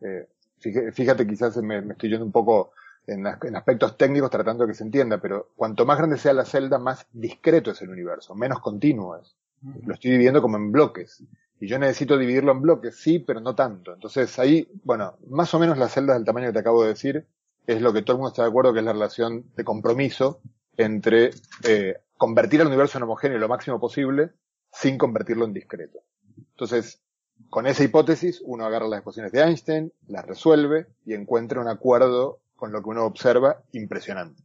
[0.00, 0.28] Eh,
[0.60, 2.72] fíjate, quizás me, me, estoy yendo un poco
[3.06, 6.44] en, en, aspectos técnicos tratando de que se entienda, pero cuanto más grande sea la
[6.44, 9.36] celda, más discreto es el universo, menos continuo es.
[9.84, 11.22] Lo estoy dividiendo como en bloques.
[11.60, 13.92] Y yo necesito dividirlo en bloques, sí, pero no tanto.
[13.92, 17.26] Entonces ahí, bueno, más o menos las celdas del tamaño que te acabo de decir
[17.66, 20.40] es lo que todo el mundo está de acuerdo que es la relación de compromiso
[20.78, 21.30] entre
[21.64, 24.30] eh, convertir al universo en homogéneo lo máximo posible
[24.72, 26.00] sin convertirlo en discreto.
[26.36, 27.00] Entonces,
[27.48, 32.40] con esa hipótesis, uno agarra las ecuaciones de Einstein, las resuelve y encuentra un acuerdo
[32.54, 34.42] con lo que uno observa impresionante.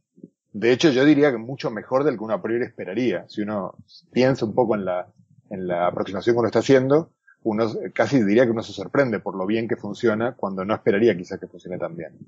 [0.52, 3.26] De hecho, yo diría que mucho mejor del que uno a priori esperaría.
[3.28, 3.74] Si uno
[4.10, 5.06] piensa un poco en la,
[5.50, 7.10] en la aproximación que uno está haciendo,
[7.42, 11.16] uno casi diría que uno se sorprende por lo bien que funciona cuando no esperaría
[11.16, 12.18] quizás que funcione tan bien.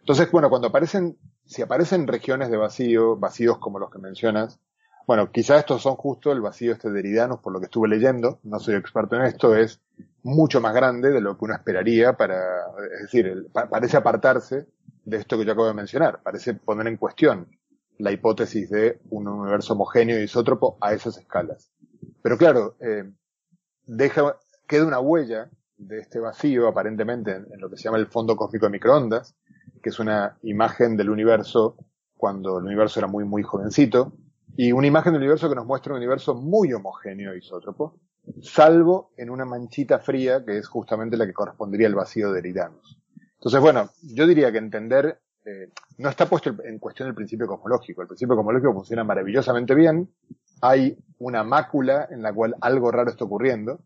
[0.00, 4.60] Entonces, bueno, cuando aparecen, si aparecen regiones de vacío, vacíos como los que mencionas,
[5.06, 8.38] bueno, quizás estos son justo el vacío este de Eridanus, por lo que estuve leyendo,
[8.42, 9.80] no soy experto en esto, es
[10.28, 12.38] mucho más grande de lo que uno esperaría para,
[12.94, 14.66] es decir, parece apartarse
[15.04, 17.48] de esto que yo acabo de mencionar, parece poner en cuestión
[17.98, 21.72] la hipótesis de un universo homogéneo y isótropo a esas escalas.
[22.22, 23.10] Pero claro, eh,
[23.86, 24.36] deja,
[24.66, 28.36] queda una huella de este vacío aparentemente en, en, lo que se llama el fondo
[28.36, 29.34] cósmico de microondas,
[29.82, 31.76] que es una imagen del universo
[32.16, 34.12] cuando el universo era muy, muy jovencito,
[34.56, 38.00] y una imagen del universo que nos muestra un universo muy homogéneo e isótropo,
[38.42, 42.98] salvo en una manchita fría que es justamente la que correspondería al vacío de Eridanus.
[43.34, 48.02] Entonces, bueno, yo diría que entender, eh, no está puesto en cuestión el principio cosmológico.
[48.02, 50.10] El principio cosmológico funciona maravillosamente bien.
[50.60, 53.80] Hay una mácula en la cual algo raro está ocurriendo,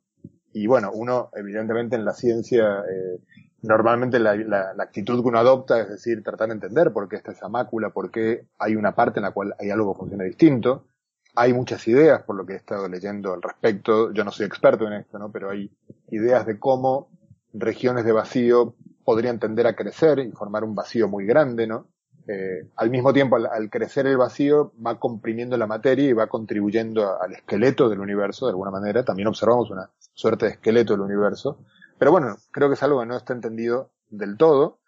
[0.53, 3.19] y bueno, uno, evidentemente, en la ciencia, eh,
[3.63, 7.17] normalmente la, la, la, actitud que uno adopta es decir, tratar de entender por qué
[7.17, 10.25] está esa mácula, por qué hay una parte en la cual hay algo que funciona
[10.25, 10.87] distinto.
[11.35, 14.13] Hay muchas ideas, por lo que he estado leyendo al respecto.
[14.13, 15.33] Yo no soy experto en esto, ¿no?
[15.33, 15.71] Pero hay
[16.11, 17.09] ideas de cómo
[17.55, 21.87] regiones de vacío podrían tender a crecer y formar un vacío muy grande, ¿no?
[22.29, 27.21] Eh, al mismo tiempo, al, crecer el vacío, va comprimiendo la materia y va contribuyendo
[27.21, 29.05] al esqueleto del universo, de alguna manera.
[29.05, 31.59] También observamos una suerte de esqueleto del universo.
[31.99, 34.79] Pero bueno, creo que es algo que no está entendido del todo.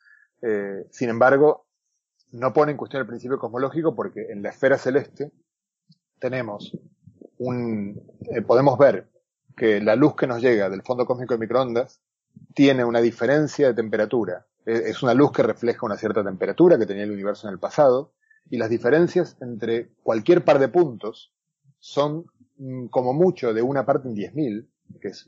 [0.43, 1.67] Eh, sin embargo,
[2.33, 5.33] no pone en cuestión el principio cosmológico porque en la esfera celeste
[6.25, 6.73] tenemos
[7.37, 9.11] un, eh, podemos ver
[9.55, 12.01] que la luz que nos llega del fondo cósmico de microondas
[12.55, 14.47] tiene una diferencia de temperatura.
[14.65, 18.15] Es una luz que refleja una cierta temperatura que tenía el universo en el pasado,
[18.49, 21.35] y las diferencias entre cualquier par de puntos
[21.79, 22.25] son
[22.57, 24.67] mm, como mucho de una parte en 10.000,
[25.03, 25.27] que es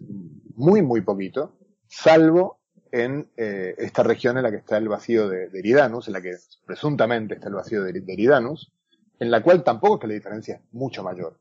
[0.55, 5.51] muy, muy poquito, salvo en eh, esta región en la que está el vacío de,
[5.53, 8.73] Eridanus, en la que presuntamente está el vacío de Eridanus,
[9.19, 11.39] en la cual tampoco es que la diferencia es mucho mayor.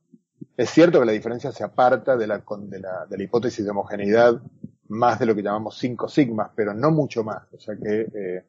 [0.57, 3.71] Es cierto que la diferencia se aparta de la, de la, de la hipótesis de
[3.71, 4.41] homogeneidad
[4.87, 7.43] más de lo que llamamos 5 sigmas, pero no mucho más.
[7.53, 8.43] O sea que eh,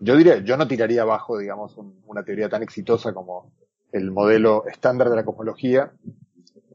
[0.00, 3.52] yo diría, yo no tiraría abajo, digamos, un, una teoría tan exitosa como
[3.92, 5.92] el modelo estándar de la cosmología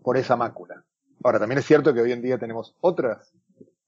[0.03, 0.83] por esa mácula.
[1.23, 3.33] Ahora, también es cierto que hoy en día tenemos otras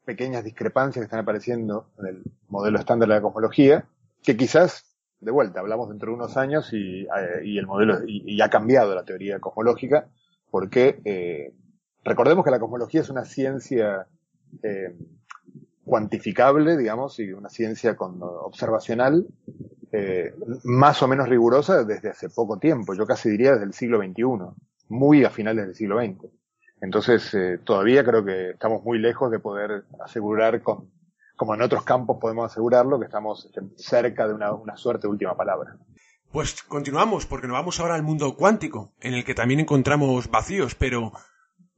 [0.03, 3.85] pequeñas discrepancias que están apareciendo en el modelo estándar de la cosmología,
[4.21, 4.90] que quizás,
[5.21, 8.93] de vuelta, hablamos dentro de unos años y, eh, y el modelo, y, ha cambiado
[8.93, 10.09] la teoría cosmológica,
[10.49, 11.53] porque eh,
[12.03, 14.07] recordemos que la cosmología es una ciencia
[14.63, 14.95] eh,
[15.85, 19.27] cuantificable, digamos, y una ciencia observacional
[19.93, 23.99] eh, más o menos rigurosa desde hace poco tiempo, yo casi diría desde el siglo
[23.99, 24.23] XXI,
[24.87, 26.31] muy a finales del siglo XX.
[26.79, 30.89] Entonces, eh, todavía creo que estamos muy lejos de poder asegurar, con,
[31.41, 35.11] como en otros campos podemos asegurarlo, que estamos este, cerca de una, una suerte de
[35.11, 35.75] última palabra.
[36.31, 40.75] Pues continuamos, porque nos vamos ahora al mundo cuántico, en el que también encontramos vacíos,
[40.75, 41.13] pero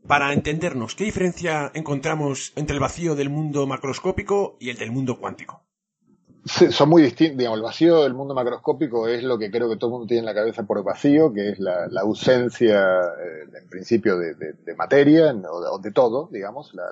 [0.06, 5.18] para entendernos, ¿qué diferencia encontramos entre el vacío del mundo macroscópico y el del mundo
[5.18, 5.64] cuántico?
[6.44, 7.38] Sí, son muy distintos.
[7.38, 10.20] Digamos, el vacío del mundo macroscópico es lo que creo que todo el mundo tiene
[10.20, 14.52] en la cabeza por vacío, que es la, la ausencia, eh, en principio, de, de,
[14.52, 16.74] de materia o de, o de, todo, digamos.
[16.74, 16.84] La,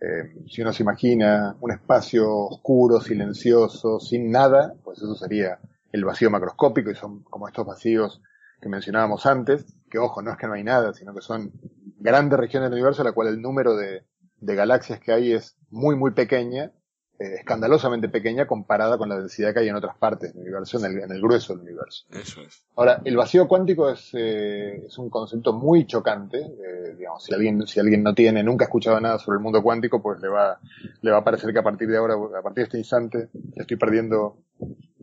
[0.00, 5.58] eh, si uno se imagina un espacio oscuro, silencioso, sin nada, pues eso sería
[5.92, 8.20] el vacío macroscópico y son como estos vacíos
[8.60, 11.52] que mencionábamos antes, que ojo, no es que no hay nada, sino que son
[11.98, 14.04] grandes regiones del universo en la cual el número de,
[14.40, 16.72] de galaxias que hay es muy, muy pequeña
[17.18, 21.12] eh, escandalosamente pequeña comparada con la densidad que hay en otras partes del universo, en
[21.12, 22.06] el, grueso del universo.
[22.10, 22.64] Eso es.
[22.74, 26.38] Ahora, el vacío cuántico es, eh, es un concepto muy chocante.
[26.38, 29.62] Eh, digamos, si alguien, si alguien no tiene, nunca ha escuchado nada sobre el mundo
[29.62, 30.58] cuántico, pues le va,
[31.02, 33.76] le va a parecer que a partir de ahora, a partir de este instante, estoy
[33.76, 34.38] perdiendo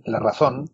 [0.04, 0.69] la razón,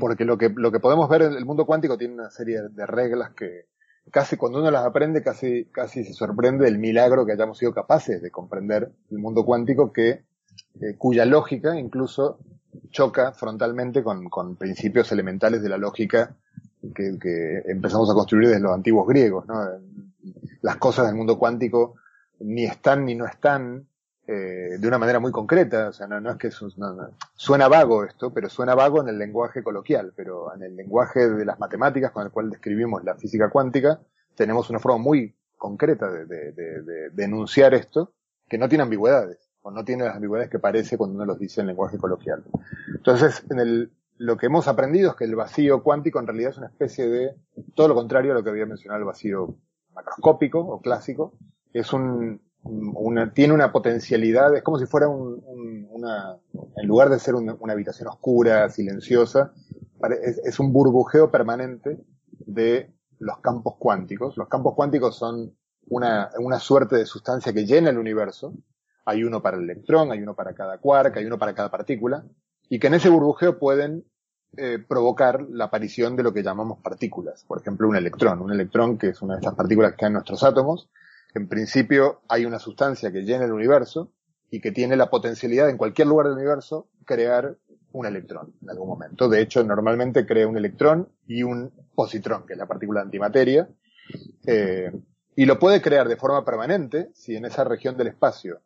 [0.00, 2.86] porque lo que, lo que podemos ver en el mundo cuántico tiene una serie de
[2.86, 3.66] reglas que,
[4.10, 8.20] casi cuando uno las aprende, casi, casi se sorprende del milagro que hayamos sido capaces
[8.22, 10.24] de comprender el mundo cuántico que
[10.80, 12.38] eh, cuya lógica incluso
[12.90, 16.36] choca frontalmente con, con, principios elementales de la lógica
[16.94, 19.46] que, que, empezamos a construir desde los antiguos griegos.
[19.46, 19.60] ¿no?
[20.62, 21.96] Las cosas del mundo cuántico
[22.38, 23.86] ni están ni no están
[24.26, 25.88] eh, de una manera muy concreta.
[25.88, 29.62] O sea, no, no es que suena vago esto, pero suena vago en el lenguaje
[29.62, 34.00] coloquial, pero en el lenguaje de las matemáticas con el cual describimos la física cuántica,
[34.34, 38.14] tenemos una forma muy concreta de, de, de, de enunciar esto
[38.48, 41.68] que no tiene ambigüedades no tiene las ambigüedades que parece cuando uno los dice en
[41.68, 42.44] lenguaje coloquial.
[42.94, 46.58] Entonces, en el, lo que hemos aprendido es que el vacío cuántico en realidad es
[46.58, 47.36] una especie de,
[47.74, 49.56] todo lo contrario a lo que había mencionado el vacío
[49.94, 51.34] macroscópico o clásico,
[51.72, 55.42] es un, una, tiene una potencialidad, es como si fuera un,
[55.90, 56.36] una,
[56.76, 59.52] en lugar de ser una, habitación oscura, silenciosa,
[60.22, 61.98] es, es, un burbujeo permanente
[62.30, 64.36] de los campos cuánticos.
[64.36, 65.54] Los campos cuánticos son
[65.86, 68.54] una, una suerte de sustancia que llena el universo,
[69.10, 72.24] hay uno para el electrón, hay uno para cada quark, hay uno para cada partícula,
[72.68, 74.04] y que en ese burbujeo pueden
[74.56, 77.44] eh, provocar la aparición de lo que llamamos partículas.
[77.44, 78.40] Por ejemplo, un electrón.
[78.40, 80.88] Un electrón, que es una de estas partículas que están en nuestros átomos,
[81.34, 84.12] en principio hay una sustancia que llena el universo
[84.50, 87.56] y que tiene la potencialidad en cualquier lugar del universo crear
[87.92, 89.28] un electrón en algún momento.
[89.28, 93.68] De hecho, normalmente crea un electrón y un positrón, que es la partícula de antimateria,
[94.46, 94.92] eh,
[95.36, 98.60] y lo puede crear de forma permanente si en esa región del espacio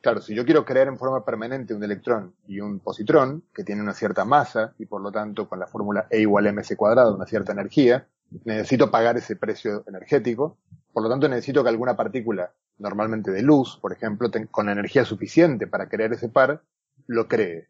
[0.00, 3.82] Claro, si yo quiero crear en forma permanente un electrón y un positrón, que tiene
[3.82, 7.26] una cierta masa y por lo tanto con la fórmula E igual mc cuadrado, una
[7.26, 8.06] cierta energía,
[8.44, 10.56] necesito pagar ese precio energético.
[10.92, 15.66] Por lo tanto, necesito que alguna partícula, normalmente de luz, por ejemplo, con energía suficiente
[15.66, 16.62] para crear ese par,
[17.06, 17.68] lo cree.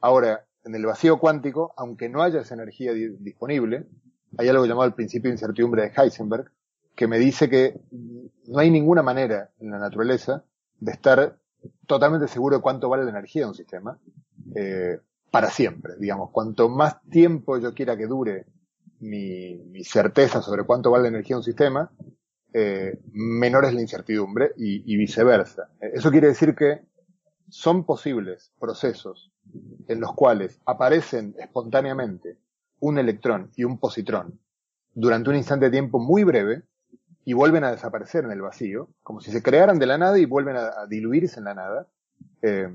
[0.00, 3.86] Ahora, en el vacío cuántico, aunque no haya esa energía disponible,
[4.36, 6.50] hay algo llamado el principio de incertidumbre de Heisenberg,
[6.94, 7.80] que me dice que
[8.46, 10.44] no hay ninguna manera en la naturaleza
[10.78, 11.38] de estar
[11.86, 13.98] totalmente seguro de cuánto vale la energía de un sistema
[14.54, 14.98] eh,
[15.30, 15.94] para siempre.
[15.98, 18.46] Digamos, cuanto más tiempo yo quiera que dure
[19.00, 21.90] mi, mi certeza sobre cuánto vale la energía de un sistema,
[22.52, 25.70] eh, menor es la incertidumbre y, y viceversa.
[25.80, 26.82] Eso quiere decir que
[27.48, 29.32] son posibles procesos
[29.88, 32.38] en los cuales aparecen espontáneamente
[32.80, 34.40] un electrón y un positrón
[34.94, 36.62] durante un instante de tiempo muy breve
[37.24, 40.24] y vuelven a desaparecer en el vacío, como si se crearan de la nada y
[40.24, 41.86] vuelven a, diluirse en la nada,
[42.42, 42.68] eh,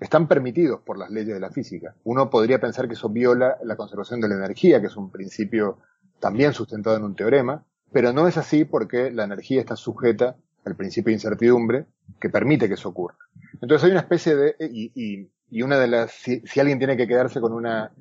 [0.00, 1.94] están permitidos por las leyes de la física.
[2.04, 5.78] Uno podría pensar que eso viola la conservación de la energía, que es un principio
[6.20, 10.76] también sustentado en un teorema, pero no es así porque la energía está sujeta al
[10.76, 11.86] principio de incertidumbre
[12.20, 13.16] que permite que eso ocurra.
[13.60, 17.40] Entonces hay una especie de, y, y, una de las, si, alguien tiene que quedarse
[17.40, 17.92] con una,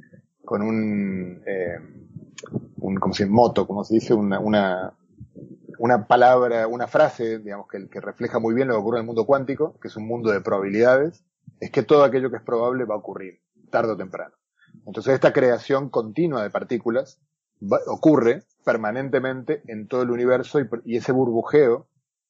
[0.46, 1.78] con un, eh,
[2.78, 4.94] un como moto, como se dice, una, una,
[5.82, 9.26] una palabra, una frase, digamos, que, refleja muy bien lo que ocurre en el mundo
[9.26, 11.24] cuántico, que es un mundo de probabilidades,
[11.60, 13.40] es que todo aquello que es probable va a ocurrir,
[13.72, 14.36] tarde o temprano.
[14.86, 17.20] Entonces esta creación continua de partículas
[17.88, 21.88] ocurre permanentemente en todo el universo y, ese burbujeo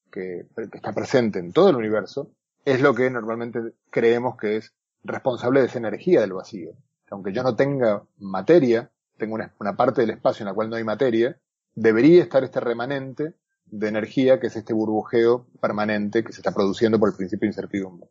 [0.09, 2.31] que, que, está presente en todo el universo
[2.63, 4.73] es lo que normalmente creemos que es
[5.03, 6.71] responsable de esa energía del vacío.
[7.09, 10.77] Aunque yo no tenga materia, tengo una, una parte del espacio en la cual no
[10.77, 11.37] hay materia,
[11.75, 13.33] debería estar este remanente
[13.71, 17.51] de energía, que es este burbujeo permanente que se está produciendo por el principio de
[17.51, 18.07] incertidumbre.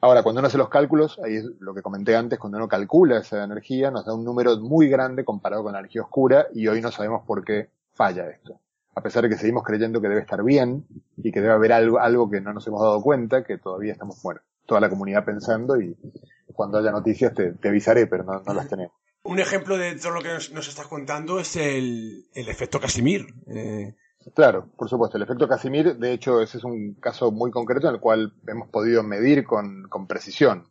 [0.00, 3.18] Ahora, cuando uno hace los cálculos, ahí es lo que comenté antes, cuando uno calcula
[3.18, 6.80] esa energía, nos da un número muy grande comparado con la energía oscura y hoy
[6.80, 8.60] no sabemos por qué falla esto.
[8.94, 10.86] A pesar de que seguimos creyendo que debe estar bien
[11.16, 14.20] y que debe haber algo, algo que no nos hemos dado cuenta, que todavía estamos,
[14.22, 15.96] bueno, toda la comunidad pensando y
[16.46, 18.92] cuando haya noticias te, avisaré, pero no, las tenemos.
[19.22, 23.26] Un ejemplo de todo lo que nos, nos estás contando es el, el efecto Casimir.
[23.48, 23.94] Eh,
[24.34, 25.16] Claro, por supuesto.
[25.16, 28.68] El efecto Casimir, de hecho, ese es un caso muy concreto en el cual hemos
[28.68, 30.68] podido medir con, precisión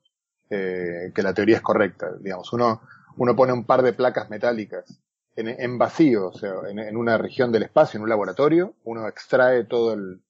[0.49, 2.11] eh, que la teoría es correcta.
[2.19, 2.81] Digamos, uno,
[3.17, 4.99] uno pone un par de placas metálicas
[5.35, 9.63] en, en vacío, o sea, en, una región del espacio, en un laboratorio, uno extrae
[9.65, 10.21] todo el,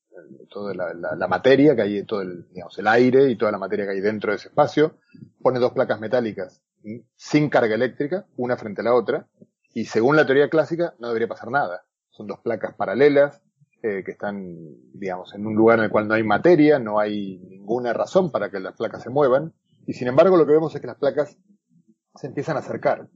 [0.50, 3.58] toda la, la, la, materia que hay, todo el, digamos, el aire y toda la
[3.58, 4.98] materia que hay dentro de ese espacio,
[5.42, 6.62] pone dos placas metálicas
[7.16, 9.28] sin carga eléctrica, una frente a la otra,
[9.74, 11.84] y según la teoría clásica no debería pasar nada
[12.16, 13.42] son dos placas paralelas
[13.84, 14.56] eh, que están,
[14.94, 18.50] digamos, en un lugar en el cual no hay materia, no hay ninguna razón para
[18.50, 19.54] que las placas se muevan,
[19.86, 21.38] Y sin embargo lo que vemos es que las placas
[22.16, 23.08] se empiezan a acercar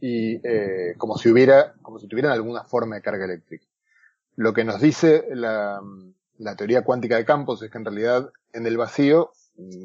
[0.00, 3.66] y eh, como si hubiera, como si tuvieran alguna forma de carga eléctrica.
[4.36, 5.80] Lo que nos dice la,
[6.38, 9.30] la teoría cuántica de campos es que en realidad en el vacío,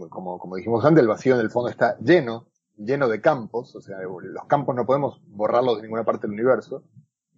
[0.10, 3.82] como, como dijimos antes, el vacío en el fondo está lleno, lleno de campos, o
[3.82, 6.84] sea, los campos no podemos borrarlos de ninguna parte del universo,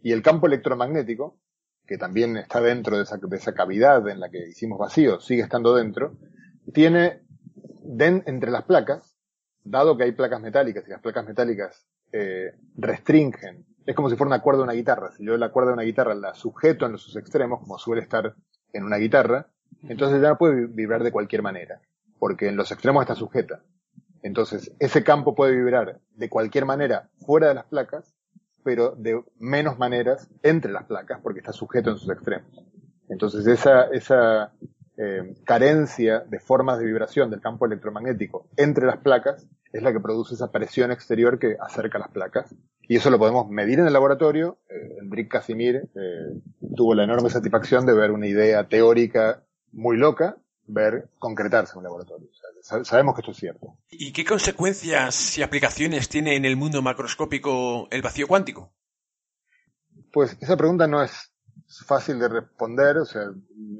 [0.01, 1.37] y el campo electromagnético,
[1.85, 5.41] que también está dentro de esa, de esa cavidad en la que hicimos vacío, sigue
[5.41, 6.17] estando dentro,
[6.73, 7.21] tiene
[7.83, 9.17] den, entre las placas,
[9.63, 14.29] dado que hay placas metálicas y las placas metálicas eh, restringen, es como si fuera
[14.29, 16.97] una cuerda de una guitarra, si yo la cuerda de una guitarra la sujeto en
[16.97, 18.35] sus extremos, como suele estar
[18.73, 19.47] en una guitarra,
[19.83, 21.81] entonces ya no puede vibrar de cualquier manera,
[22.19, 23.63] porque en los extremos está sujeta.
[24.23, 28.13] Entonces, ese campo puede vibrar de cualquier manera fuera de las placas,
[28.63, 32.49] pero de menos maneras entre las placas, porque está sujeto en sus extremos.
[33.09, 34.53] Entonces, esa, esa
[34.97, 39.99] eh, carencia de formas de vibración del campo electromagnético entre las placas es la que
[39.99, 42.53] produce esa presión exterior que acerca las placas.
[42.81, 44.59] Y eso lo podemos medir en el laboratorio.
[44.69, 46.41] Eh, Enrique Casimir eh,
[46.75, 50.37] tuvo la enorme satisfacción de ver una idea teórica muy loca,
[50.67, 52.27] ver concretarse en un laboratorio.
[52.61, 53.77] Sabemos que esto es cierto.
[53.89, 58.71] ¿Y qué consecuencias y aplicaciones tiene en el mundo macroscópico el vacío cuántico?
[60.11, 61.31] Pues esa pregunta no es
[61.85, 63.23] fácil de responder, o sea,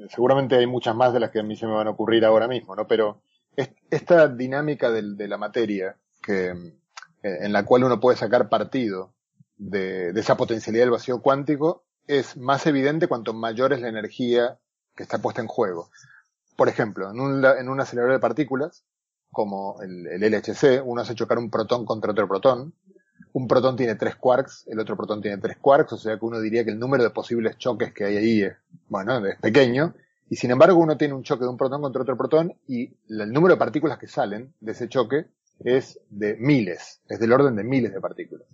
[0.08, 2.48] seguramente hay muchas más de las que a mí se me van a ocurrir ahora
[2.48, 2.86] mismo, ¿no?
[2.86, 3.22] Pero
[3.90, 6.56] esta dinámica de, la materia, que, eh,
[7.22, 9.12] en la cual uno puede sacar partido
[9.56, 14.58] de, esa potencialidad del vacío cuántico, es más evidente cuanto mayor es la energía
[14.96, 15.90] que está puesta en juego.
[16.62, 18.84] Por ejemplo, en un, en un acelerador de partículas,
[19.32, 22.72] como el, el, LHC, uno hace chocar un protón contra otro protón.
[23.32, 26.38] Un protón tiene tres quarks, el otro protón tiene tres quarks, o sea que uno
[26.38, 28.52] diría que el número de posibles choques que hay ahí es,
[28.88, 29.92] bueno, es pequeño,
[30.30, 33.32] y sin embargo, uno tiene un choque de un protón contra otro protón y el
[33.32, 35.26] número de partículas que salen de ese choque
[35.64, 38.46] es de miles, es del orden de miles de partículas.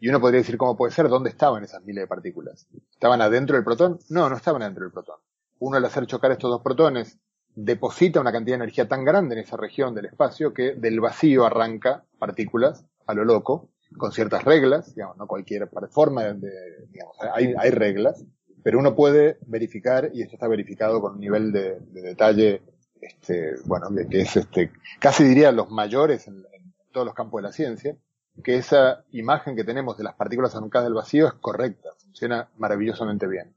[0.00, 2.66] Y uno podría decir cómo puede ser, ¿dónde estaban esas miles de partículas?
[2.92, 4.00] ¿Estaban adentro del protón?
[4.08, 5.20] No, no estaban adentro del protón.
[5.60, 7.20] Uno al hacer chocar estos dos protones
[7.54, 11.44] deposita una cantidad de energía tan grande en esa región del espacio que del vacío
[11.44, 17.70] arranca partículas a lo loco, con ciertas reglas, digamos, no cualquier forma de, digamos, hay,
[17.70, 18.24] reglas,
[18.62, 22.62] pero uno puede verificar, y esto está verificado con un nivel de, detalle,
[23.00, 26.44] este, bueno, que, es este, casi diría los mayores en,
[26.92, 27.96] todos los campos de la ciencia,
[28.44, 33.26] que esa imagen que tenemos de las partículas arrancadas del vacío es correcta, funciona maravillosamente
[33.26, 33.54] bien.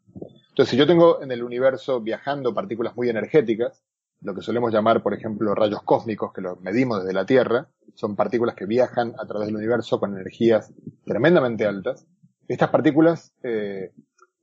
[0.55, 3.83] Entonces, si yo tengo en el universo viajando partículas muy energéticas,
[4.21, 8.15] lo que solemos llamar, por ejemplo, rayos cósmicos, que los medimos desde la Tierra, son
[8.15, 10.71] partículas que viajan a través del universo con energías
[11.03, 12.07] tremendamente altas.
[12.47, 13.91] Estas partículas eh,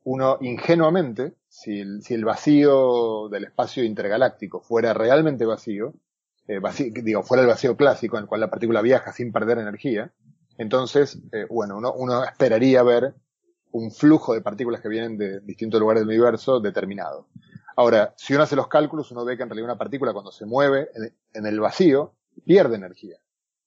[0.04, 5.94] uno ingenuamente, si el, vacío del espacio intergaláctico fuera realmente vacío,
[6.46, 6.60] eh,
[7.02, 10.12] digo, fuera el vacío clásico en el cual la partícula viaja sin perder energía,
[10.58, 13.14] entonces, eh, bueno, uno, uno esperaría ver
[13.72, 17.26] un flujo de partículas que vienen de distintos lugares del universo determinado.
[17.76, 20.46] Ahora, si uno hace los cálculos, uno ve que en realidad una partícula cuando se
[20.46, 20.88] mueve
[21.32, 22.14] en el vacío
[22.44, 23.16] pierde energía,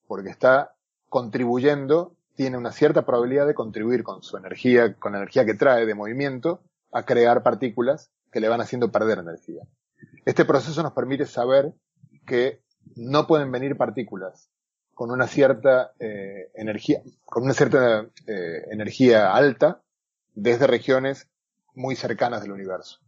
[0.07, 0.75] porque está
[1.09, 5.85] contribuyendo tiene una cierta probabilidad de contribuir con su energía, con la energía que trae
[5.85, 9.63] de movimiento, a crear partículas que le van haciendo perder energía.
[10.25, 11.73] Este proceso nos permite saber
[12.25, 12.61] que
[12.95, 14.49] no pueden venir partículas
[14.93, 19.81] con una cierta eh, energía, con una cierta eh, energía alta
[20.36, 21.27] desde regiones
[21.73, 22.99] muy cercanas del universo.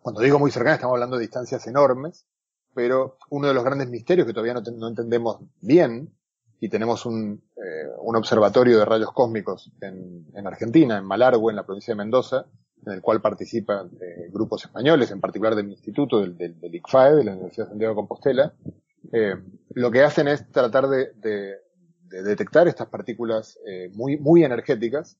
[0.00, 2.26] Cuando digo muy cercanas estamos hablando de distancias enormes,
[2.74, 6.14] pero uno de los grandes misterios que todavía no, no entendemos bien
[6.60, 11.66] y tenemos un, eh, observatorio de rayos cósmicos en, en, Argentina, en Malargüe, en la
[11.66, 12.46] provincia de Mendoza,
[12.84, 17.16] en el cual participan eh, grupos españoles, en particular del instituto, del, del, del, ICFAE,
[17.16, 18.54] de la Universidad de Santiago de Compostela.
[19.12, 19.36] Eh,
[19.74, 21.56] lo que hacen es tratar de, de,
[22.08, 23.58] de detectar estas partículas
[23.94, 25.16] muy, muy energéticas.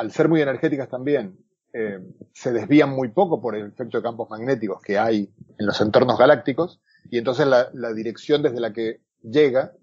[0.00, 1.36] Al ser muy energéticas también,
[1.74, 1.98] eh,
[2.32, 6.18] se desvían muy poco por el efecto de campos magnéticos que hay en los entornos
[6.18, 6.80] galácticos,
[7.10, 9.74] y entonces la, dirección desde la que llega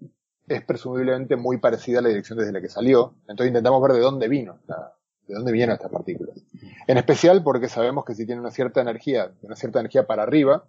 [0.48, 3.14] es presumiblemente muy parecida a la dirección desde la que salió.
[3.28, 4.58] Entonces intentamos ver de dónde vino,
[5.28, 6.36] de dónde vienen estas partículas.
[6.88, 10.64] En especial porque sabemos que si tienen una cierta energía, una cierta energía para arriba,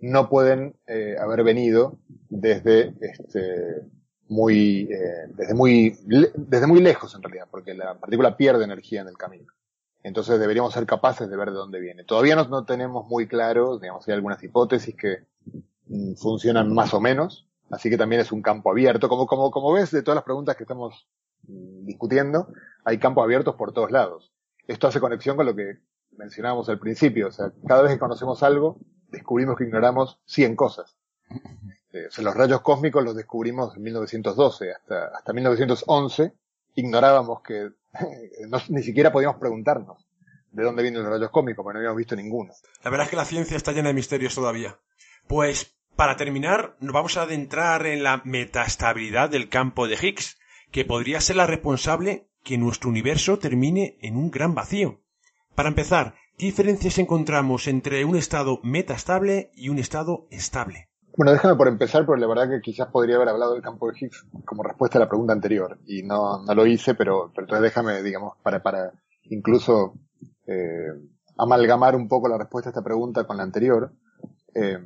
[0.00, 3.82] no pueden eh, haber venido desde este,
[4.28, 5.98] muy, eh, desde muy,
[6.34, 9.52] desde muy lejos en realidad, porque la partícula pierde energía en el camino.
[10.02, 12.04] Entonces deberíamos ser capaces de ver de dónde viene.
[12.04, 15.24] Todavía no, no tenemos muy claro, digamos, hay algunas hipótesis que
[15.86, 19.08] mm, funcionan más o menos, Así que también es un campo abierto.
[19.08, 21.08] Como, como, como ves de todas las preguntas que estamos
[21.46, 22.48] mm, discutiendo,
[22.84, 24.32] hay campos abiertos por todos lados.
[24.66, 25.78] Esto hace conexión con lo que
[26.16, 27.28] mencionábamos al principio.
[27.28, 30.96] O sea, cada vez que conocemos algo, descubrimos que ignoramos 100 cosas.
[31.94, 36.32] Eh, los rayos cósmicos los descubrimos en 1912, hasta, hasta 1911
[36.74, 37.70] ignorábamos que
[38.68, 40.04] ni siquiera podíamos preguntarnos
[40.50, 42.52] de dónde vienen los rayos cósmicos, porque no habíamos visto ninguno.
[42.82, 44.78] La verdad es que la ciencia está llena de misterios todavía.
[45.26, 50.38] Pues, para terminar, nos vamos a adentrar en la metastabilidad del campo de Higgs,
[50.70, 55.00] que podría ser la responsable que nuestro universo termine en un gran vacío.
[55.54, 60.88] Para empezar, ¿qué diferencias encontramos entre un estado metastable y un estado estable?
[61.16, 63.96] Bueno, déjame por empezar, porque la verdad que quizás podría haber hablado del campo de
[63.98, 67.62] Higgs como respuesta a la pregunta anterior, y no, no lo hice, pero, pero entonces
[67.62, 68.92] déjame, digamos, para, para
[69.24, 69.94] incluso
[70.46, 70.88] eh,
[71.38, 73.92] amalgamar un poco la respuesta a esta pregunta con la anterior.
[74.54, 74.78] Eh,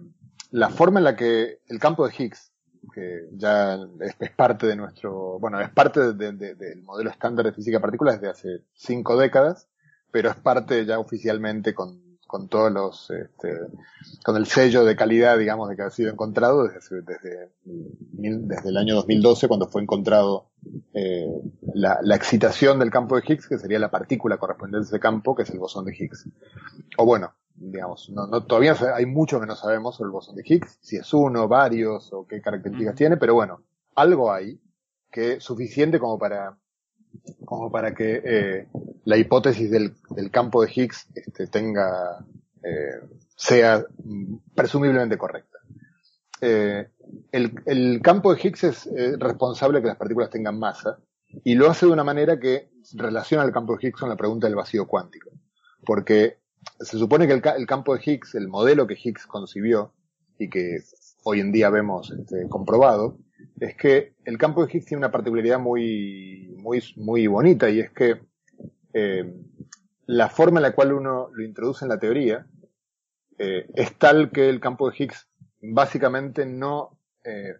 [0.50, 2.52] la forma en la que el campo de Higgs,
[2.92, 8.12] que ya es, parte de nuestro, bueno, es parte del modelo estándar de física partícula
[8.12, 9.66] desde hace cinco décadas,
[10.10, 13.58] pero es parte ya oficialmente con con todos los, este,
[14.22, 18.76] con el sello de calidad, digamos, de que ha sido encontrado desde, desde, desde el
[18.76, 20.50] año 2012, cuando fue encontrado
[20.92, 21.26] eh,
[21.72, 25.34] la, la, excitación del campo de Higgs, que sería la partícula correspondiente a ese campo,
[25.34, 26.28] que es el bosón de Higgs.
[26.98, 30.42] O bueno, digamos, no, no, todavía hay mucho que no sabemos sobre el bosón de
[30.44, 33.62] Higgs, si es uno, varios, o qué características tiene, pero bueno,
[33.94, 34.60] algo hay
[35.10, 36.58] que es suficiente como para
[37.44, 38.68] como para que eh,
[39.04, 39.94] la hipótesis del,
[40.30, 42.24] campo de Higgs este, tenga
[42.62, 43.00] eh,
[43.36, 43.84] sea
[44.54, 45.58] presumiblemente correcta.
[46.40, 46.88] Eh,
[47.32, 48.88] el, el, campo de Higgs es
[49.18, 50.98] responsable de que las partículas tengan masa
[51.44, 54.46] y lo hace de una manera que relaciona el campo de Higgs con la pregunta
[54.46, 55.30] del vacío cuántico.
[55.84, 56.38] Porque
[56.80, 59.92] se supone que el, el campo de Higgs, el modelo que Higgs concibió
[60.38, 60.78] y que
[61.24, 63.18] hoy en día vemos este, comprobado,
[63.60, 67.90] es que el campo de Higgs tiene una particularidad muy, muy, muy bonita y es
[67.90, 68.20] que
[68.92, 69.32] eh,
[70.06, 72.46] la forma en la cual uno lo introduce en la teoría
[73.38, 75.28] eh, es tal que el campo de Higgs
[75.60, 77.54] básicamente no eh,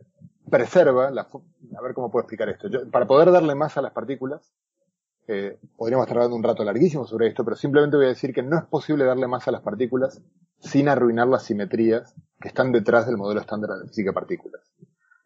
[0.51, 2.69] preserva, la, a ver cómo puedo explicar esto.
[2.91, 4.53] para poder darle masa a las partículas,
[5.27, 8.43] eh, podríamos estar hablando un rato larguísimo sobre esto, pero simplemente voy a decir que
[8.43, 10.23] no es posible darle masa a las partículas
[10.59, 14.63] sin arruinar las simetrías que están detrás del modelo estándar de física de partículas.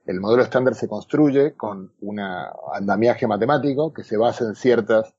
[0.04, 5.14] El modelo estándar se construye con un andamiaje matemático que se basa en ciertas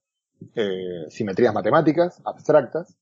[0.56, 2.98] eh, simetrías matemáticas abstractas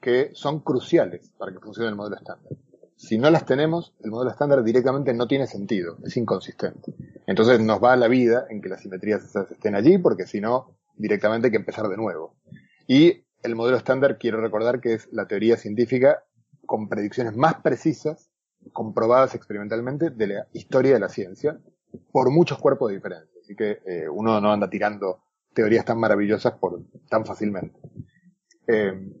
[0.00, 2.52] que son cruciales para que funcione el modelo estándar.
[2.96, 6.94] Si no las tenemos, el modelo estándar directamente no tiene sentido, es inconsistente.
[7.26, 11.48] Entonces nos va la vida en que las simetrías estén allí, porque si no, directamente
[11.48, 12.36] hay que empezar de nuevo.
[12.86, 16.24] Y el modelo estándar, quiero recordar que es la teoría científica
[16.64, 18.25] con predicciones más precisas
[18.72, 21.58] comprobadas experimentalmente de la historia de la ciencia
[22.12, 23.40] por muchos cuerpos de diferencia.
[23.40, 25.20] Así que eh, uno no anda tirando
[25.54, 27.78] teorías tan maravillosas por tan fácilmente.
[28.66, 29.12] Eh,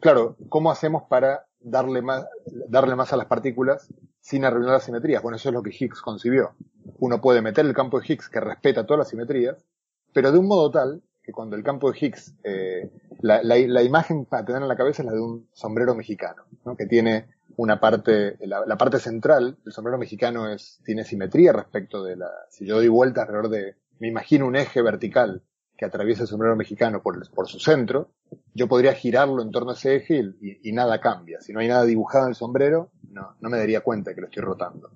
[0.00, 2.26] claro, ¿cómo hacemos para darle más,
[2.68, 5.22] darle más a las partículas sin arruinar las simetrías?
[5.22, 6.54] Bueno, eso es lo que Higgs concibió.
[6.98, 9.66] Uno puede meter el campo de Higgs que respeta todas las simetrías,
[10.12, 12.90] pero de un modo tal que cuando el campo de Higgs, eh,
[13.20, 16.76] la, imagen para tener en la cabeza es la de un sombrero mexicano, ¿no?
[16.76, 22.02] que tiene una parte, la, la, parte central del sombrero mexicano es, tiene simetría respecto
[22.02, 25.42] de la, si yo doy vuelta alrededor de, me imagino un eje vertical
[25.76, 28.12] que atraviesa el sombrero mexicano por, por su centro,
[28.54, 31.40] yo podría girarlo en torno a ese eje y, y, nada cambia.
[31.40, 34.28] Si no hay nada dibujado en el sombrero, no, no me daría cuenta que lo
[34.28, 34.90] estoy rotando.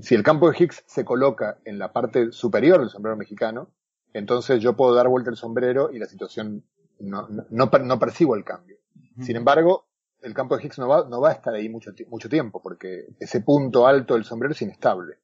[0.00, 3.70] Si el campo de Higgs se coloca en la parte superior del sombrero mexicano,
[4.12, 6.64] entonces yo puedo dar vuelta el sombrero y la situación
[7.00, 8.76] no, no, no, no percibo el cambio.
[9.20, 9.87] Sin embargo,
[10.22, 13.06] el campo de Higgs no va, no va a estar ahí mucho, mucho tiempo, porque
[13.20, 15.16] ese punto alto del sombrero es inestable.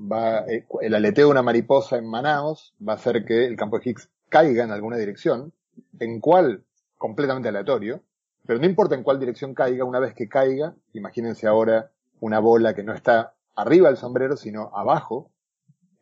[0.00, 3.78] Va, eh, el aleteo de una mariposa en Manaos va a hacer que el campo
[3.78, 5.52] de Higgs caiga en alguna dirección,
[5.98, 6.64] en cuál
[6.96, 8.02] completamente aleatorio,
[8.46, 12.74] pero no importa en cuál dirección caiga, una vez que caiga, imagínense ahora una bola
[12.74, 15.30] que no está arriba del sombrero, sino abajo,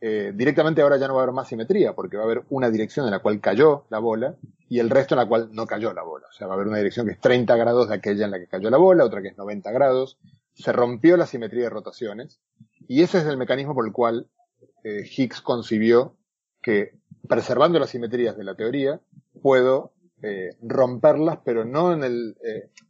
[0.01, 2.71] eh, directamente ahora ya no va a haber más simetría, porque va a haber una
[2.71, 4.37] dirección en la cual cayó la bola
[4.69, 6.27] y el resto en la cual no cayó la bola.
[6.29, 8.39] O sea, va a haber una dirección que es 30 grados de aquella en la
[8.39, 10.19] que cayó la bola, otra que es 90 grados.
[10.55, 12.41] Se rompió la simetría de rotaciones
[12.89, 14.29] y ese es el mecanismo por el cual
[14.85, 16.15] eh, Higgs concibió
[16.63, 19.01] que preservando las simetrías de la teoría
[19.41, 19.93] puedo
[20.23, 22.37] eh, romperlas, pero no en el...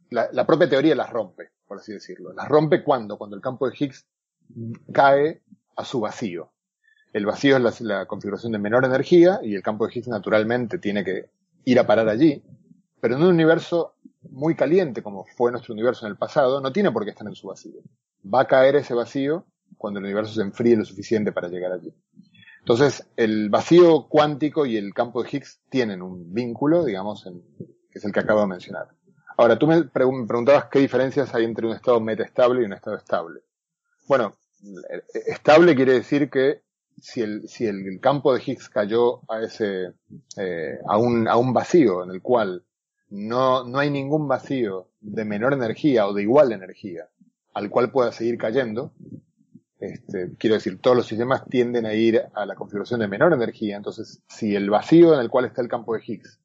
[0.09, 2.31] La, la propia teoría las rompe, por así decirlo.
[2.31, 4.05] Las rompe cuando, cuando el campo de Higgs
[4.93, 5.41] cae
[5.75, 6.49] a su vacío.
[7.13, 11.03] El vacío es la, configuración de menor energía y el campo de Higgs naturalmente tiene
[11.03, 11.29] que
[11.65, 12.43] ir a parar allí.
[12.99, 13.95] Pero en un universo
[14.29, 17.35] muy caliente como fue nuestro universo en el pasado, no tiene por qué estar en
[17.35, 17.81] su vacío.
[18.31, 19.45] Va a caer ese vacío
[19.77, 21.93] cuando el universo se enfríe lo suficiente para llegar allí.
[22.59, 27.99] Entonces, el vacío cuántico y el campo de Higgs tienen un vínculo, digamos, en, que
[27.99, 28.89] es el que acabo de mencionar.
[29.37, 33.41] Ahora, tú me, preguntabas qué diferencias hay entre un estado metaestable y un estado estable.
[34.07, 34.35] Bueno,
[35.27, 36.63] estable quiere decir que
[36.99, 39.93] si el, si el campo de Higgs cayó a ese,
[40.37, 42.63] eh, a, un, a un vacío en el cual
[43.09, 47.07] no, no hay ningún vacío de menor energía o de igual energía
[47.53, 48.93] al cual pueda seguir cayendo,
[49.79, 53.77] este, quiero decir, todos los sistemas tienden a ir a la configuración de menor energía,
[53.77, 56.39] entonces si el vacío en el cual está el campo de Higgs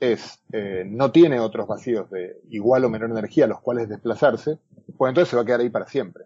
[0.00, 4.58] es, eh, no tiene otros vacíos de igual o menor energía a los cuales desplazarse,
[4.96, 6.24] pues entonces se va a quedar ahí para siempre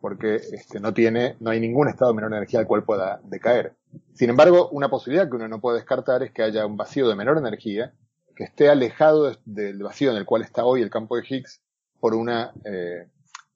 [0.00, 3.74] porque este, no tiene, no hay ningún estado de menor energía al cual pueda decaer.
[4.14, 7.14] Sin embargo, una posibilidad que uno no puede descartar es que haya un vacío de
[7.14, 7.92] menor energía
[8.36, 11.60] que esté alejado del vacío en el cual está hoy el campo de Higgs
[11.98, 13.08] por una, eh,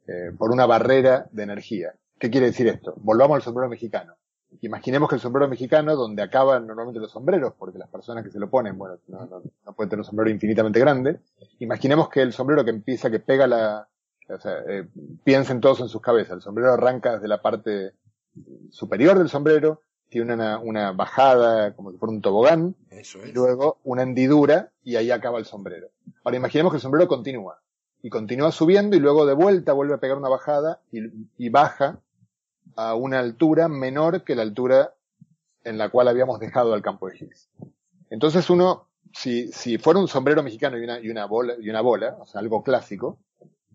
[0.09, 1.95] eh, por una barrera de energía.
[2.19, 2.95] ¿Qué quiere decir esto?
[2.97, 4.15] Volvamos al sombrero mexicano.
[4.61, 8.39] Imaginemos que el sombrero mexicano, donde acaban normalmente los sombreros, porque las personas que se
[8.39, 11.21] lo ponen, bueno, no, no, no pueden tener un sombrero infinitamente grande,
[11.59, 13.89] imaginemos que el sombrero que empieza, que pega la,
[14.33, 14.87] o sea, eh,
[15.25, 16.37] piensen todos en sus cabezas.
[16.37, 17.93] El sombrero arranca desde la parte
[18.71, 24.03] superior del sombrero, tiene una, una bajada como si fuera un tobogán, y luego una
[24.03, 25.89] hendidura y ahí acaba el sombrero.
[26.25, 27.61] Ahora imaginemos que el sombrero continúa
[28.03, 31.01] y continúa subiendo y luego de vuelta vuelve a pegar una bajada y,
[31.39, 32.01] y baja
[32.77, 34.95] a una altura menor que la altura
[35.65, 37.49] en la cual habíamos dejado al campo de Higgs.
[38.11, 41.81] Entonces uno, si, si fuera un sombrero mexicano y una, y una bola, y una
[41.81, 43.19] bola, o sea, algo clásico,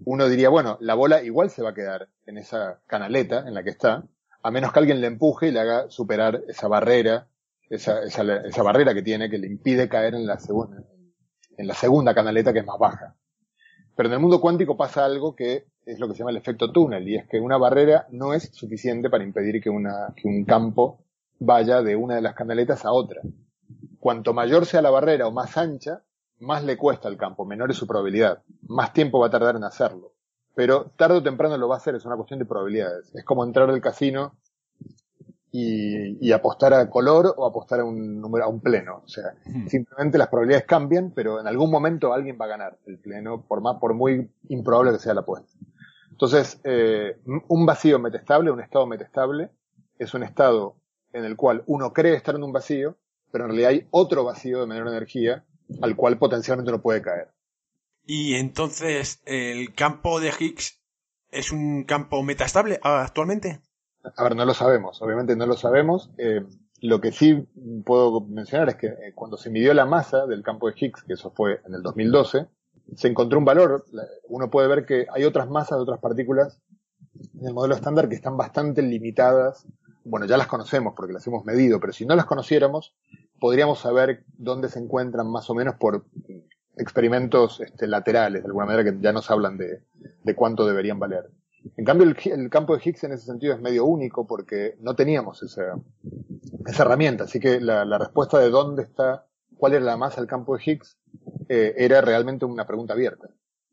[0.05, 3.63] uno diría, bueno, la bola igual se va a quedar en esa canaleta en la
[3.63, 4.03] que está,
[4.43, 7.27] a menos que alguien le empuje y le haga superar esa barrera,
[7.69, 10.83] esa, esa, esa barrera que tiene que le impide caer en la segunda,
[11.57, 13.15] en la segunda canaleta que es más baja.
[13.95, 16.71] Pero en el mundo cuántico pasa algo que es lo que se llama el efecto
[16.71, 20.45] túnel, y es que una barrera no es suficiente para impedir que, una, que un
[20.45, 21.05] campo
[21.39, 23.21] vaya de una de las canaletas a otra.
[23.99, 26.03] Cuanto mayor sea la barrera o más ancha,
[26.39, 29.63] más le cuesta al campo, menor es su probabilidad, más tiempo va a tardar en
[29.63, 30.13] hacerlo.
[30.55, 33.13] Pero tarde o temprano lo va a hacer, es una cuestión de probabilidades.
[33.13, 34.33] Es como entrar al casino
[35.51, 39.03] y, y apostar a color o apostar a un número, a un pleno.
[39.05, 39.67] O sea, hmm.
[39.67, 43.61] simplemente las probabilidades cambian, pero en algún momento alguien va a ganar el pleno, por
[43.61, 45.51] más, por muy improbable que sea la apuesta.
[46.09, 49.51] Entonces, eh, un vacío metestable, un estado metestable,
[49.99, 50.75] es un estado
[51.13, 52.97] en el cual uno cree estar en un vacío,
[53.31, 55.45] pero en realidad hay otro vacío de menor energía
[55.81, 57.29] al cual potencialmente no puede caer.
[58.05, 60.81] Y entonces, ¿el campo de Higgs
[61.29, 63.61] es un campo metastable actualmente?
[64.15, 66.09] A ver, no lo sabemos, obviamente no lo sabemos.
[66.17, 66.41] Eh,
[66.81, 67.47] lo que sí
[67.85, 71.13] puedo mencionar es que eh, cuando se midió la masa del campo de Higgs, que
[71.13, 72.47] eso fue en el 2012,
[72.95, 73.85] se encontró un valor.
[74.29, 76.59] Uno puede ver que hay otras masas de otras partículas
[77.39, 79.65] en el modelo estándar que están bastante limitadas.
[80.03, 82.95] Bueno, ya las conocemos porque las hemos medido, pero si no las conociéramos,
[83.39, 86.05] podríamos saber dónde se encuentran más o menos por
[86.77, 89.83] experimentos este, laterales, de alguna manera que ya nos hablan de,
[90.23, 91.29] de cuánto deberían valer.
[91.75, 95.43] En cambio, el, campo de Higgs en ese sentido es medio único porque no teníamos
[95.43, 95.79] esa,
[96.65, 97.25] esa herramienta.
[97.25, 99.25] Así que la, la, respuesta de dónde está,
[99.57, 100.97] cuál era la masa del campo de Higgs,
[101.49, 103.29] eh, era realmente una pregunta abierta.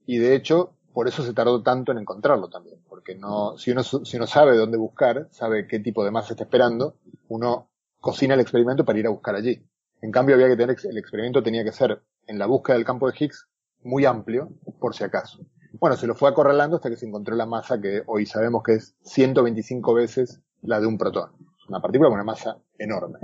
[0.06, 2.80] Y de hecho, por eso se tardó tanto en encontrarlo también.
[2.88, 6.44] Porque no, si uno, si uno sabe dónde buscar, sabe qué tipo de masa está
[6.44, 6.96] esperando,
[7.28, 7.68] uno
[8.04, 9.66] cocina el experimento para ir a buscar allí.
[10.02, 13.10] En cambio, había que tener, el experimento tenía que ser en la búsqueda del campo
[13.10, 13.48] de Higgs
[13.82, 15.38] muy amplio, por si acaso.
[15.80, 18.74] Bueno, se lo fue acorralando hasta que se encontró la masa que hoy sabemos que
[18.74, 21.30] es 125 veces la de un protón.
[21.66, 23.20] Una partícula con una masa enorme.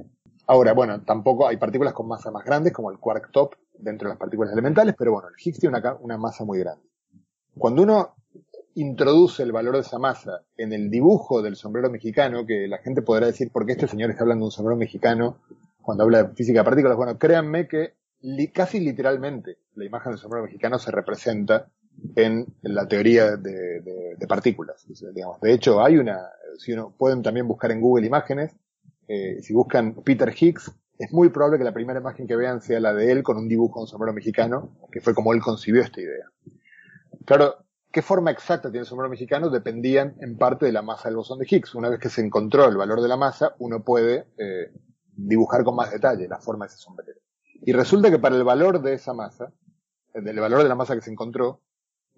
[0.47, 4.15] Ahora, bueno, tampoco hay partículas con masa más grandes, como el quark top, dentro de
[4.15, 6.89] las partículas elementales, pero bueno, el Higgs tiene una, una masa muy grande.
[7.59, 8.15] Cuando uno
[8.75, 13.03] introduce el valor de esa masa en el dibujo del sombrero mexicano, que la gente
[13.03, 15.39] podrá decir, ¿por qué este señor está hablando de un sombrero mexicano
[15.83, 16.97] cuando habla de física de partículas?
[16.97, 17.95] Bueno, créanme que
[18.53, 21.69] casi literalmente la imagen del sombrero mexicano se representa
[22.15, 24.87] en, la teoría de, partículas.
[25.15, 25.41] Digamos.
[25.41, 26.21] De hecho, hay una,
[26.59, 28.55] si uno, pueden también buscar en Google imágenes,
[29.09, 32.79] eh, si buscan Peter Higgs, es muy probable que la primera imagen que vean sea
[32.79, 35.83] la de él con un dibujo de un sombrero mexicano, que fue como él concibió
[35.83, 36.27] esta idea.
[37.25, 37.57] Claro,
[37.93, 41.39] qué forma exacta tiene el sombrero mexicano dependían en parte de la masa del bosón
[41.39, 41.75] de Higgs.
[41.75, 44.73] Una vez que se encontró el valor de la masa, uno puede eh,
[45.13, 47.19] dibujar con más detalle la forma de ese sombrero.
[47.63, 49.53] Y resulta que para el valor de esa masa,
[50.15, 51.61] eh, del valor de la masa que se encontró,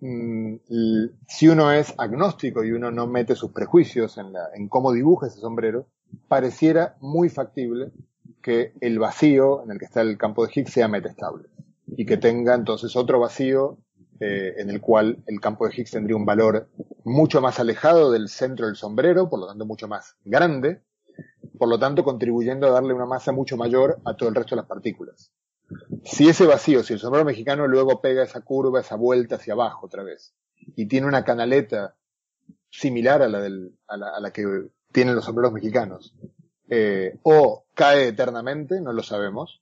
[0.00, 0.56] mm,
[1.26, 5.28] si uno es agnóstico y uno no mete sus prejuicios en, la, en cómo dibuja
[5.28, 5.86] ese sombrero,
[6.28, 7.92] pareciera muy factible
[8.42, 11.48] que el vacío en el que está el campo de Higgs sea metastable
[11.86, 13.78] y que tenga entonces otro vacío
[14.24, 16.68] eh, en el cual el campo de Higgs tendría un valor
[17.02, 20.80] mucho más alejado del centro del sombrero, por lo tanto mucho más grande,
[21.58, 24.60] por lo tanto contribuyendo a darle una masa mucho mayor a todo el resto de
[24.60, 25.32] las partículas.
[26.04, 29.86] Si ese vacío, si el sombrero mexicano luego pega esa curva, esa vuelta hacia abajo
[29.86, 30.32] otra vez,
[30.76, 31.96] y tiene una canaleta
[32.70, 36.14] similar a la, del, a la, que tienen los sombreros mexicanos,
[36.68, 39.61] eh, o cae eternamente, no lo sabemos.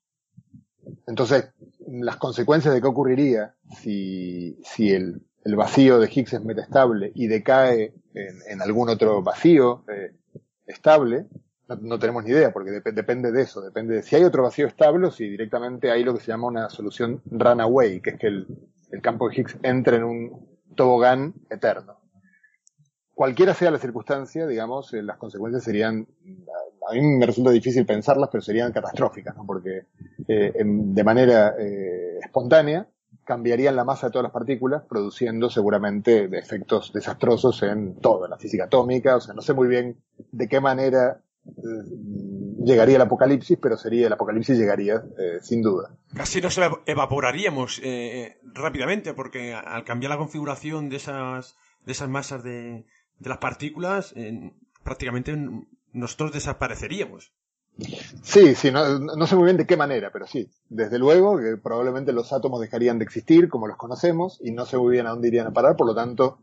[1.10, 1.50] Entonces,
[1.88, 7.26] las consecuencias de qué ocurriría si, si el, el vacío de Higgs es metastable y
[7.26, 10.12] decae en, algún otro vacío eh,
[10.66, 11.26] estable,
[11.80, 14.68] no, tenemos ni idea, porque dep depende de eso, depende de si hay otro vacío
[14.68, 18.28] estable o si directamente hay lo que se llama una solución runaway, que es que
[18.28, 18.46] el,
[18.92, 21.98] el campo de Higgs entre en un tobogán eterno.
[23.14, 26.06] Cualquiera sea la circunstancia, digamos, eh, las consecuencias serían,
[26.90, 29.46] a mí me resulta difícil pensarlas, pero serían catastróficas, ¿no?
[29.46, 29.86] porque
[30.26, 32.88] eh, de manera eh, espontánea
[33.24, 38.64] cambiarían la masa de todas las partículas, produciendo seguramente efectos desastrosos en toda la física
[38.64, 39.98] atómica, o sea, no sé muy bien
[40.32, 41.50] de qué manera eh,
[42.64, 45.02] llegaría el apocalipsis, pero sería el apocalipsis llegaría
[45.42, 45.96] sin duda.
[46.14, 47.80] Casi nos evaporaríamos
[48.52, 52.84] rápidamente, porque al cambiar la configuración de esas, de esas masas de,
[53.18, 54.12] de las partículas,
[54.82, 55.36] prácticamente
[55.92, 57.32] nosotros desapareceríamos.
[58.22, 60.50] Sí, sí, no, no, sé muy bien de qué manera, pero sí.
[60.68, 64.76] Desde luego que probablemente los átomos dejarían de existir como los conocemos y no sé
[64.76, 66.40] muy bien a dónde irían a parar, por lo tanto,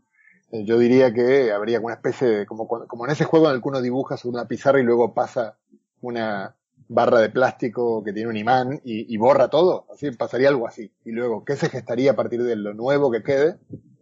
[0.50, 3.62] eh, yo diría que habría una especie de, como, como en ese juego en el
[3.62, 5.58] que uno dibuja sobre una pizarra y luego pasa
[6.00, 6.56] una
[6.88, 10.90] barra de plástico que tiene un imán y, y borra todo, así pasaría algo así.
[11.04, 13.58] Y luego, ¿qué se gestaría a partir de lo nuevo que quede?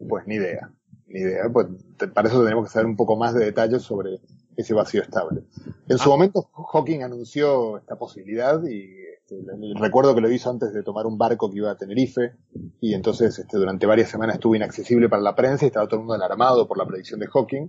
[0.09, 0.71] Pues ni idea,
[1.09, 1.49] ni idea.
[1.53, 1.67] Pues
[2.15, 4.21] para eso tenemos que saber un poco más de detalles sobre
[4.57, 5.43] ese vacío estable.
[5.89, 6.13] En su ah.
[6.13, 9.37] momento Hawking anunció esta posibilidad y este,
[9.79, 12.35] recuerdo que lo hizo antes de tomar un barco que iba a Tenerife
[12.81, 16.07] y entonces este, durante varias semanas estuvo inaccesible para la prensa y estaba todo el
[16.07, 17.69] mundo alarmado por la predicción de Hawking.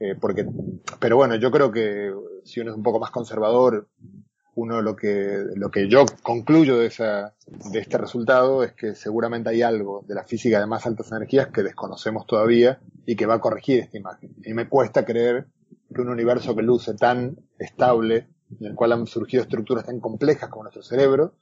[0.00, 0.46] Eh, porque,
[1.00, 2.12] pero bueno, yo creo que
[2.44, 3.88] si uno es un poco más conservador,
[4.54, 9.50] uno lo que, lo que yo concluyo de esa, de este resultado es que seguramente
[9.50, 13.34] hay algo de la física de más altas energías que desconocemos todavía y que va
[13.34, 14.34] a corregir esta imagen.
[14.44, 15.46] Y me cuesta creer
[15.94, 18.28] que un universo que luce tan estable,
[18.60, 21.34] en el cual han surgido estructuras tan complejas como nuestro cerebro,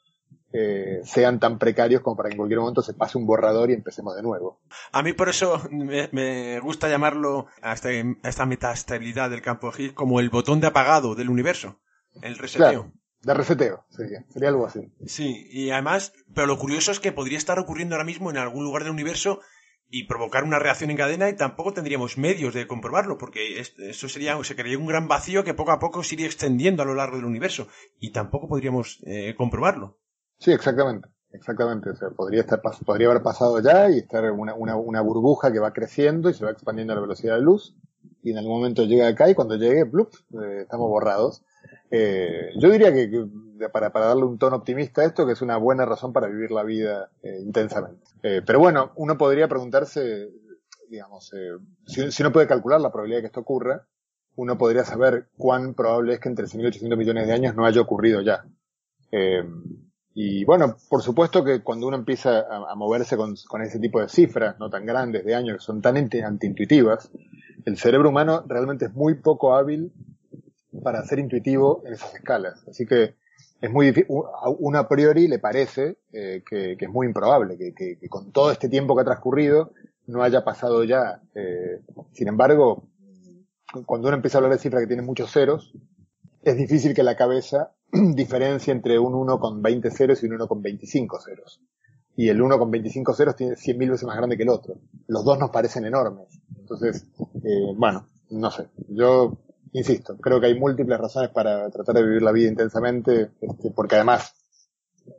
[0.52, 3.74] eh, sean tan precarios como para que en cualquier momento se pase un borrador y
[3.74, 4.60] empecemos de nuevo.
[4.92, 9.72] A mí por eso me, me gusta llamarlo a, este, a esta metastabilidad del campo
[9.76, 11.80] Higgs como el botón de apagado del universo,
[12.22, 12.70] el reseteo.
[12.70, 12.92] Claro,
[13.22, 14.92] de reseteo, sería, sería algo así.
[15.04, 18.64] Sí, y además, pero lo curioso es que podría estar ocurriendo ahora mismo en algún
[18.64, 19.40] lugar del universo
[19.88, 24.42] y provocar una reacción en cadena y tampoco tendríamos medios de comprobarlo porque eso sería
[24.42, 27.16] se crearía un gran vacío que poco a poco se iría extendiendo a lo largo
[27.16, 27.68] del universo
[27.98, 29.98] y tampoco podríamos eh, comprobarlo.
[30.38, 35.00] Sí exactamente exactamente o podría estar podría haber pasado ya y estar una, una, una
[35.00, 37.76] burbuja que va creciendo y se va expandiendo a la velocidad de luz
[38.22, 41.44] y en algún momento llega acá y cuando llegue blup, eh, estamos borrados
[41.90, 43.26] eh, yo diría que,
[43.72, 46.62] para, darle un tono optimista a esto, que es una buena razón para vivir la
[46.62, 48.04] vida eh, intensamente.
[48.22, 50.30] Eh, pero bueno, uno podría preguntarse,
[50.88, 51.30] digamos,
[51.86, 53.86] si, si, uno puede calcular la probabilidad de que esto ocurra,
[54.36, 58.20] uno podría saber cuán probable es que entre 13.800 millones de años no haya ocurrido
[58.20, 58.44] ya.
[60.18, 64.00] Y bueno, por supuesto que cuando uno empieza a, a moverse con, con, ese tipo
[64.00, 67.10] de cifras, no tan grandes de años, que son tan antiintuitivas,
[67.66, 69.92] el cerebro humano realmente es muy poco hábil
[70.82, 72.66] para ser intuitivo en esas escalas.
[72.68, 73.14] Así que
[73.60, 74.14] es muy difícil,
[74.74, 79.02] a priori le parece eh, que, es muy improbable, que, con todo este tiempo que
[79.02, 79.72] ha transcurrido
[80.06, 81.22] no haya pasado ya.
[81.34, 81.80] Eh,
[82.12, 82.88] sin embargo,
[83.86, 85.72] cuando uno empieza a hablar de cifras que tienen muchos ceros,
[86.42, 90.48] es difícil que la cabeza diferencie entre un 1 con 20 ceros y un 1
[90.48, 91.60] con 25 ceros.
[92.14, 94.76] Y el 1 con 25 ceros tiene 100.000 veces más grande que el otro.
[95.06, 96.40] Los dos nos parecen enormes.
[96.56, 97.06] Entonces,
[97.44, 98.68] eh, bueno, no sé.
[98.88, 99.36] Yo
[99.72, 103.96] insisto, creo que hay múltiples razones para tratar de vivir la vida intensamente, este, porque
[103.96, 104.34] además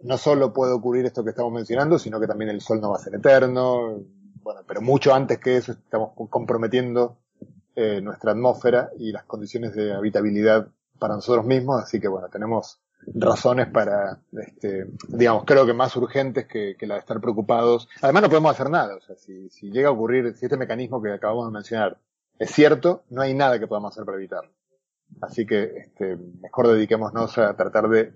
[0.04, 2.98] no solo puede ocurrir esto que estamos mencionando, sino que también el sol no va
[2.98, 4.00] a ser eterno,
[4.42, 7.18] bueno, pero mucho antes que eso estamos comprometiendo
[7.76, 10.68] eh, nuestra atmósfera y las condiciones de habitabilidad
[11.00, 12.80] para nosotros mismos, así que bueno, tenemos
[13.14, 17.88] razones para, este, digamos, creo que más urgentes que, que la de estar preocupados.
[18.02, 21.02] Además no podemos hacer nada, o sea, si, si llega a ocurrir, si este mecanismo
[21.02, 21.98] que acabamos de mencionar
[22.40, 24.52] es cierto, no hay nada que podamos hacer para evitarlo.
[25.22, 28.14] Así que este, mejor dediquémonos a tratar de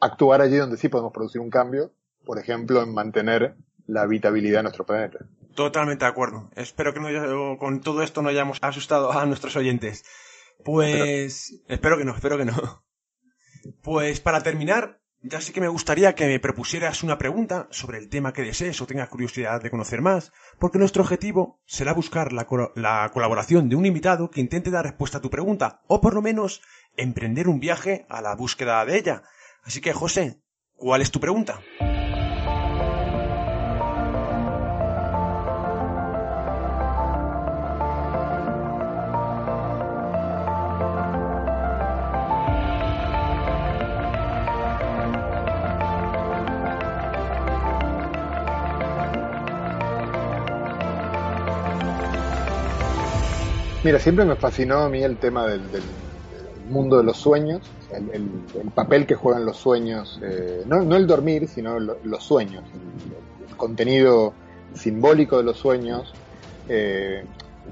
[0.00, 1.92] actuar allí donde sí podemos producir un cambio,
[2.24, 3.56] por ejemplo, en mantener
[3.86, 5.18] la habitabilidad de nuestro planeta.
[5.54, 6.50] Totalmente de acuerdo.
[6.54, 10.04] Espero que no, con todo esto no hayamos asustado a nuestros oyentes.
[10.64, 12.84] Pues espero que no, espero que no.
[13.82, 18.08] Pues para terminar, ya sí que me gustaría que me propusieras una pregunta sobre el
[18.08, 22.46] tema que desees o tengas curiosidad de conocer más, porque nuestro objetivo será buscar la,
[22.76, 26.22] la, colaboración de un invitado que intente dar respuesta a tu pregunta, o por lo
[26.22, 26.62] menos
[26.96, 29.22] emprender un viaje a la búsqueda de ella.
[29.62, 30.40] Así que, José,
[30.74, 31.60] ¿cuál es tu pregunta?
[53.84, 55.62] Mira, siempre me fascinó a mí el tema del,
[56.68, 57.62] mundo de los sueños,
[58.12, 58.28] el,
[58.74, 62.64] papel que juegan los sueños, eh, no, el dormir, sino los sueños,
[63.48, 64.34] el, contenido
[64.74, 66.12] simbólico de los sueños.
[66.68, 67.24] Eh,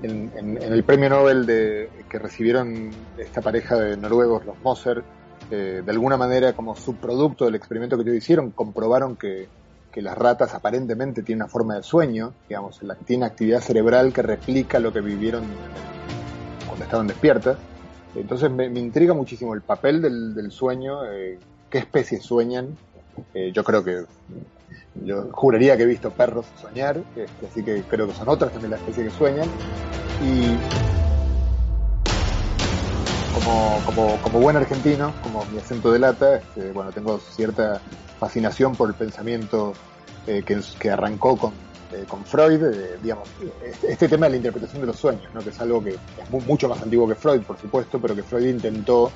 [0.03, 5.03] en, el premio Nobel de, que recibieron esta pareja de noruegos, los Moser,
[5.51, 9.49] eh, de alguna manera como subproducto del experimento que ellos hicieron, comprobaron que,
[9.97, 14.79] que las ratas aparentemente tienen una forma de sueño, digamos, tiene actividad cerebral que replica
[14.79, 15.43] lo que vivieron
[16.67, 17.57] cuando estaban despiertas.
[18.15, 21.39] Entonces me, intriga muchísimo el papel del, sueño, eh,
[21.71, 22.77] qué especies sueñan.
[23.33, 24.05] Eh, yo creo que,
[25.03, 28.73] yo juraría que he visto perros soñar, este, así que creo que son otras también
[28.73, 29.49] las especies que sueñan.
[33.85, 37.81] Como, como, buen argentino, como mi acento delata, este, bueno, tengo cierta
[38.19, 39.73] fascinación por el pensamiento
[40.27, 41.53] eh, que, arrancó con,
[41.93, 43.29] eh, Freud, eh, digamos,
[43.83, 46.83] este, tema de la interpretación de los sueños, que es algo que es mucho más
[46.83, 49.13] antiguo que Freud, por supuesto, pero que Freud intentó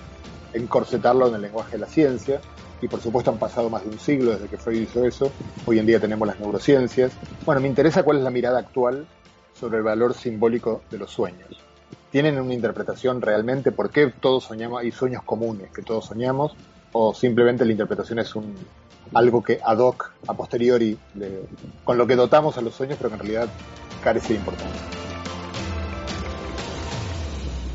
[0.52, 2.40] encorsetarlo en el lenguaje de la ciencia,
[2.80, 5.32] y por supuesto han pasado más de un siglo desde que Freud hizo eso,
[5.66, 7.12] hoy en día tenemos las neurociencias.
[7.44, 9.06] Bueno, me interesa cuál es la mirada actual
[9.58, 11.69] sobre el valor simbólico de los sueños.
[12.10, 13.70] ¿Tienen una interpretación realmente?
[13.70, 14.80] ¿Por qué todos soñamos?
[14.80, 16.56] Hay sueños comunes que todos soñamos,
[16.92, 18.54] o simplemente la interpretación es un
[19.14, 20.98] algo que ad hoc, a posteriori,
[21.84, 23.48] con lo que dotamos a los sueños, pero que en realidad
[24.02, 24.80] carece de importancia.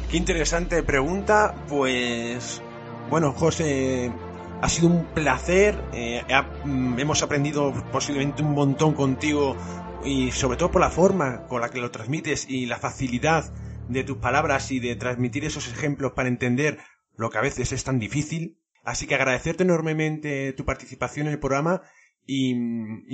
[0.10, 2.62] Qué interesante pregunta, pues
[3.10, 4.12] bueno, José,
[4.62, 6.24] ha sido un placer, eh,
[6.64, 9.56] mm, hemos aprendido posiblemente un montón contigo
[10.04, 13.46] y sobre todo por la forma con la que lo transmites y la facilidad
[13.90, 16.80] de tus palabras y de transmitir esos ejemplos para entender
[17.16, 18.60] lo que a veces es tan difícil.
[18.84, 21.82] Así que agradecerte enormemente tu participación en el programa
[22.28, 22.56] y,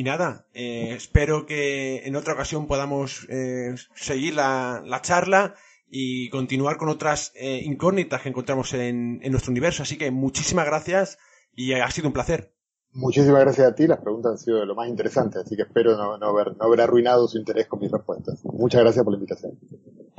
[0.04, 5.56] nada, eh, espero que en otra ocasión podamos eh, seguir la, charla
[5.90, 9.84] y continuar con otras eh, incógnitas que encontramos en, nuestro universo.
[9.84, 11.18] Así que muchísimas gracias
[11.54, 12.54] y ha sido un placer.
[12.94, 16.18] Muchísimas gracias a ti, las preguntas han sido lo más interesantes, así que espero no,
[16.18, 18.44] no, haber, no haber arruinado su interés con mis respuestas.
[18.44, 19.58] Muchas gracias por la invitación.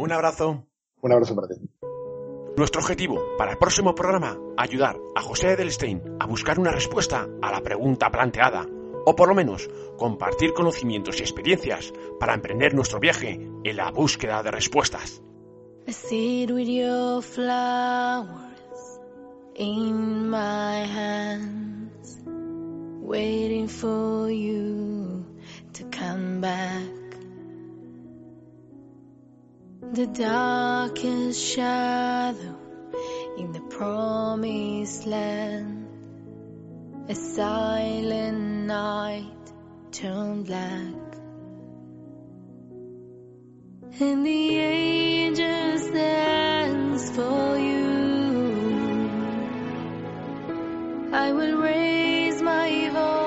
[0.02, 0.66] Un abrazo.
[1.00, 1.54] Un abrazo para ti.
[2.56, 7.52] Nuestro objetivo para el próximo programa, ayudar a José Edelstein a buscar una respuesta a
[7.52, 8.66] la pregunta planteada,
[9.06, 14.42] o por lo menos compartir conocimientos y experiencias para emprender nuestro viaje en la búsqueda
[14.42, 15.22] de respuestas.
[23.02, 25.24] waiting for you
[25.74, 27.01] to come back.
[29.92, 32.56] The darkest shadow
[33.36, 35.86] in the promised land,
[37.10, 38.38] a silent
[38.68, 39.52] night
[39.90, 40.94] turned black.
[44.00, 49.10] And the angels dance for you.
[51.12, 53.21] I will raise my voice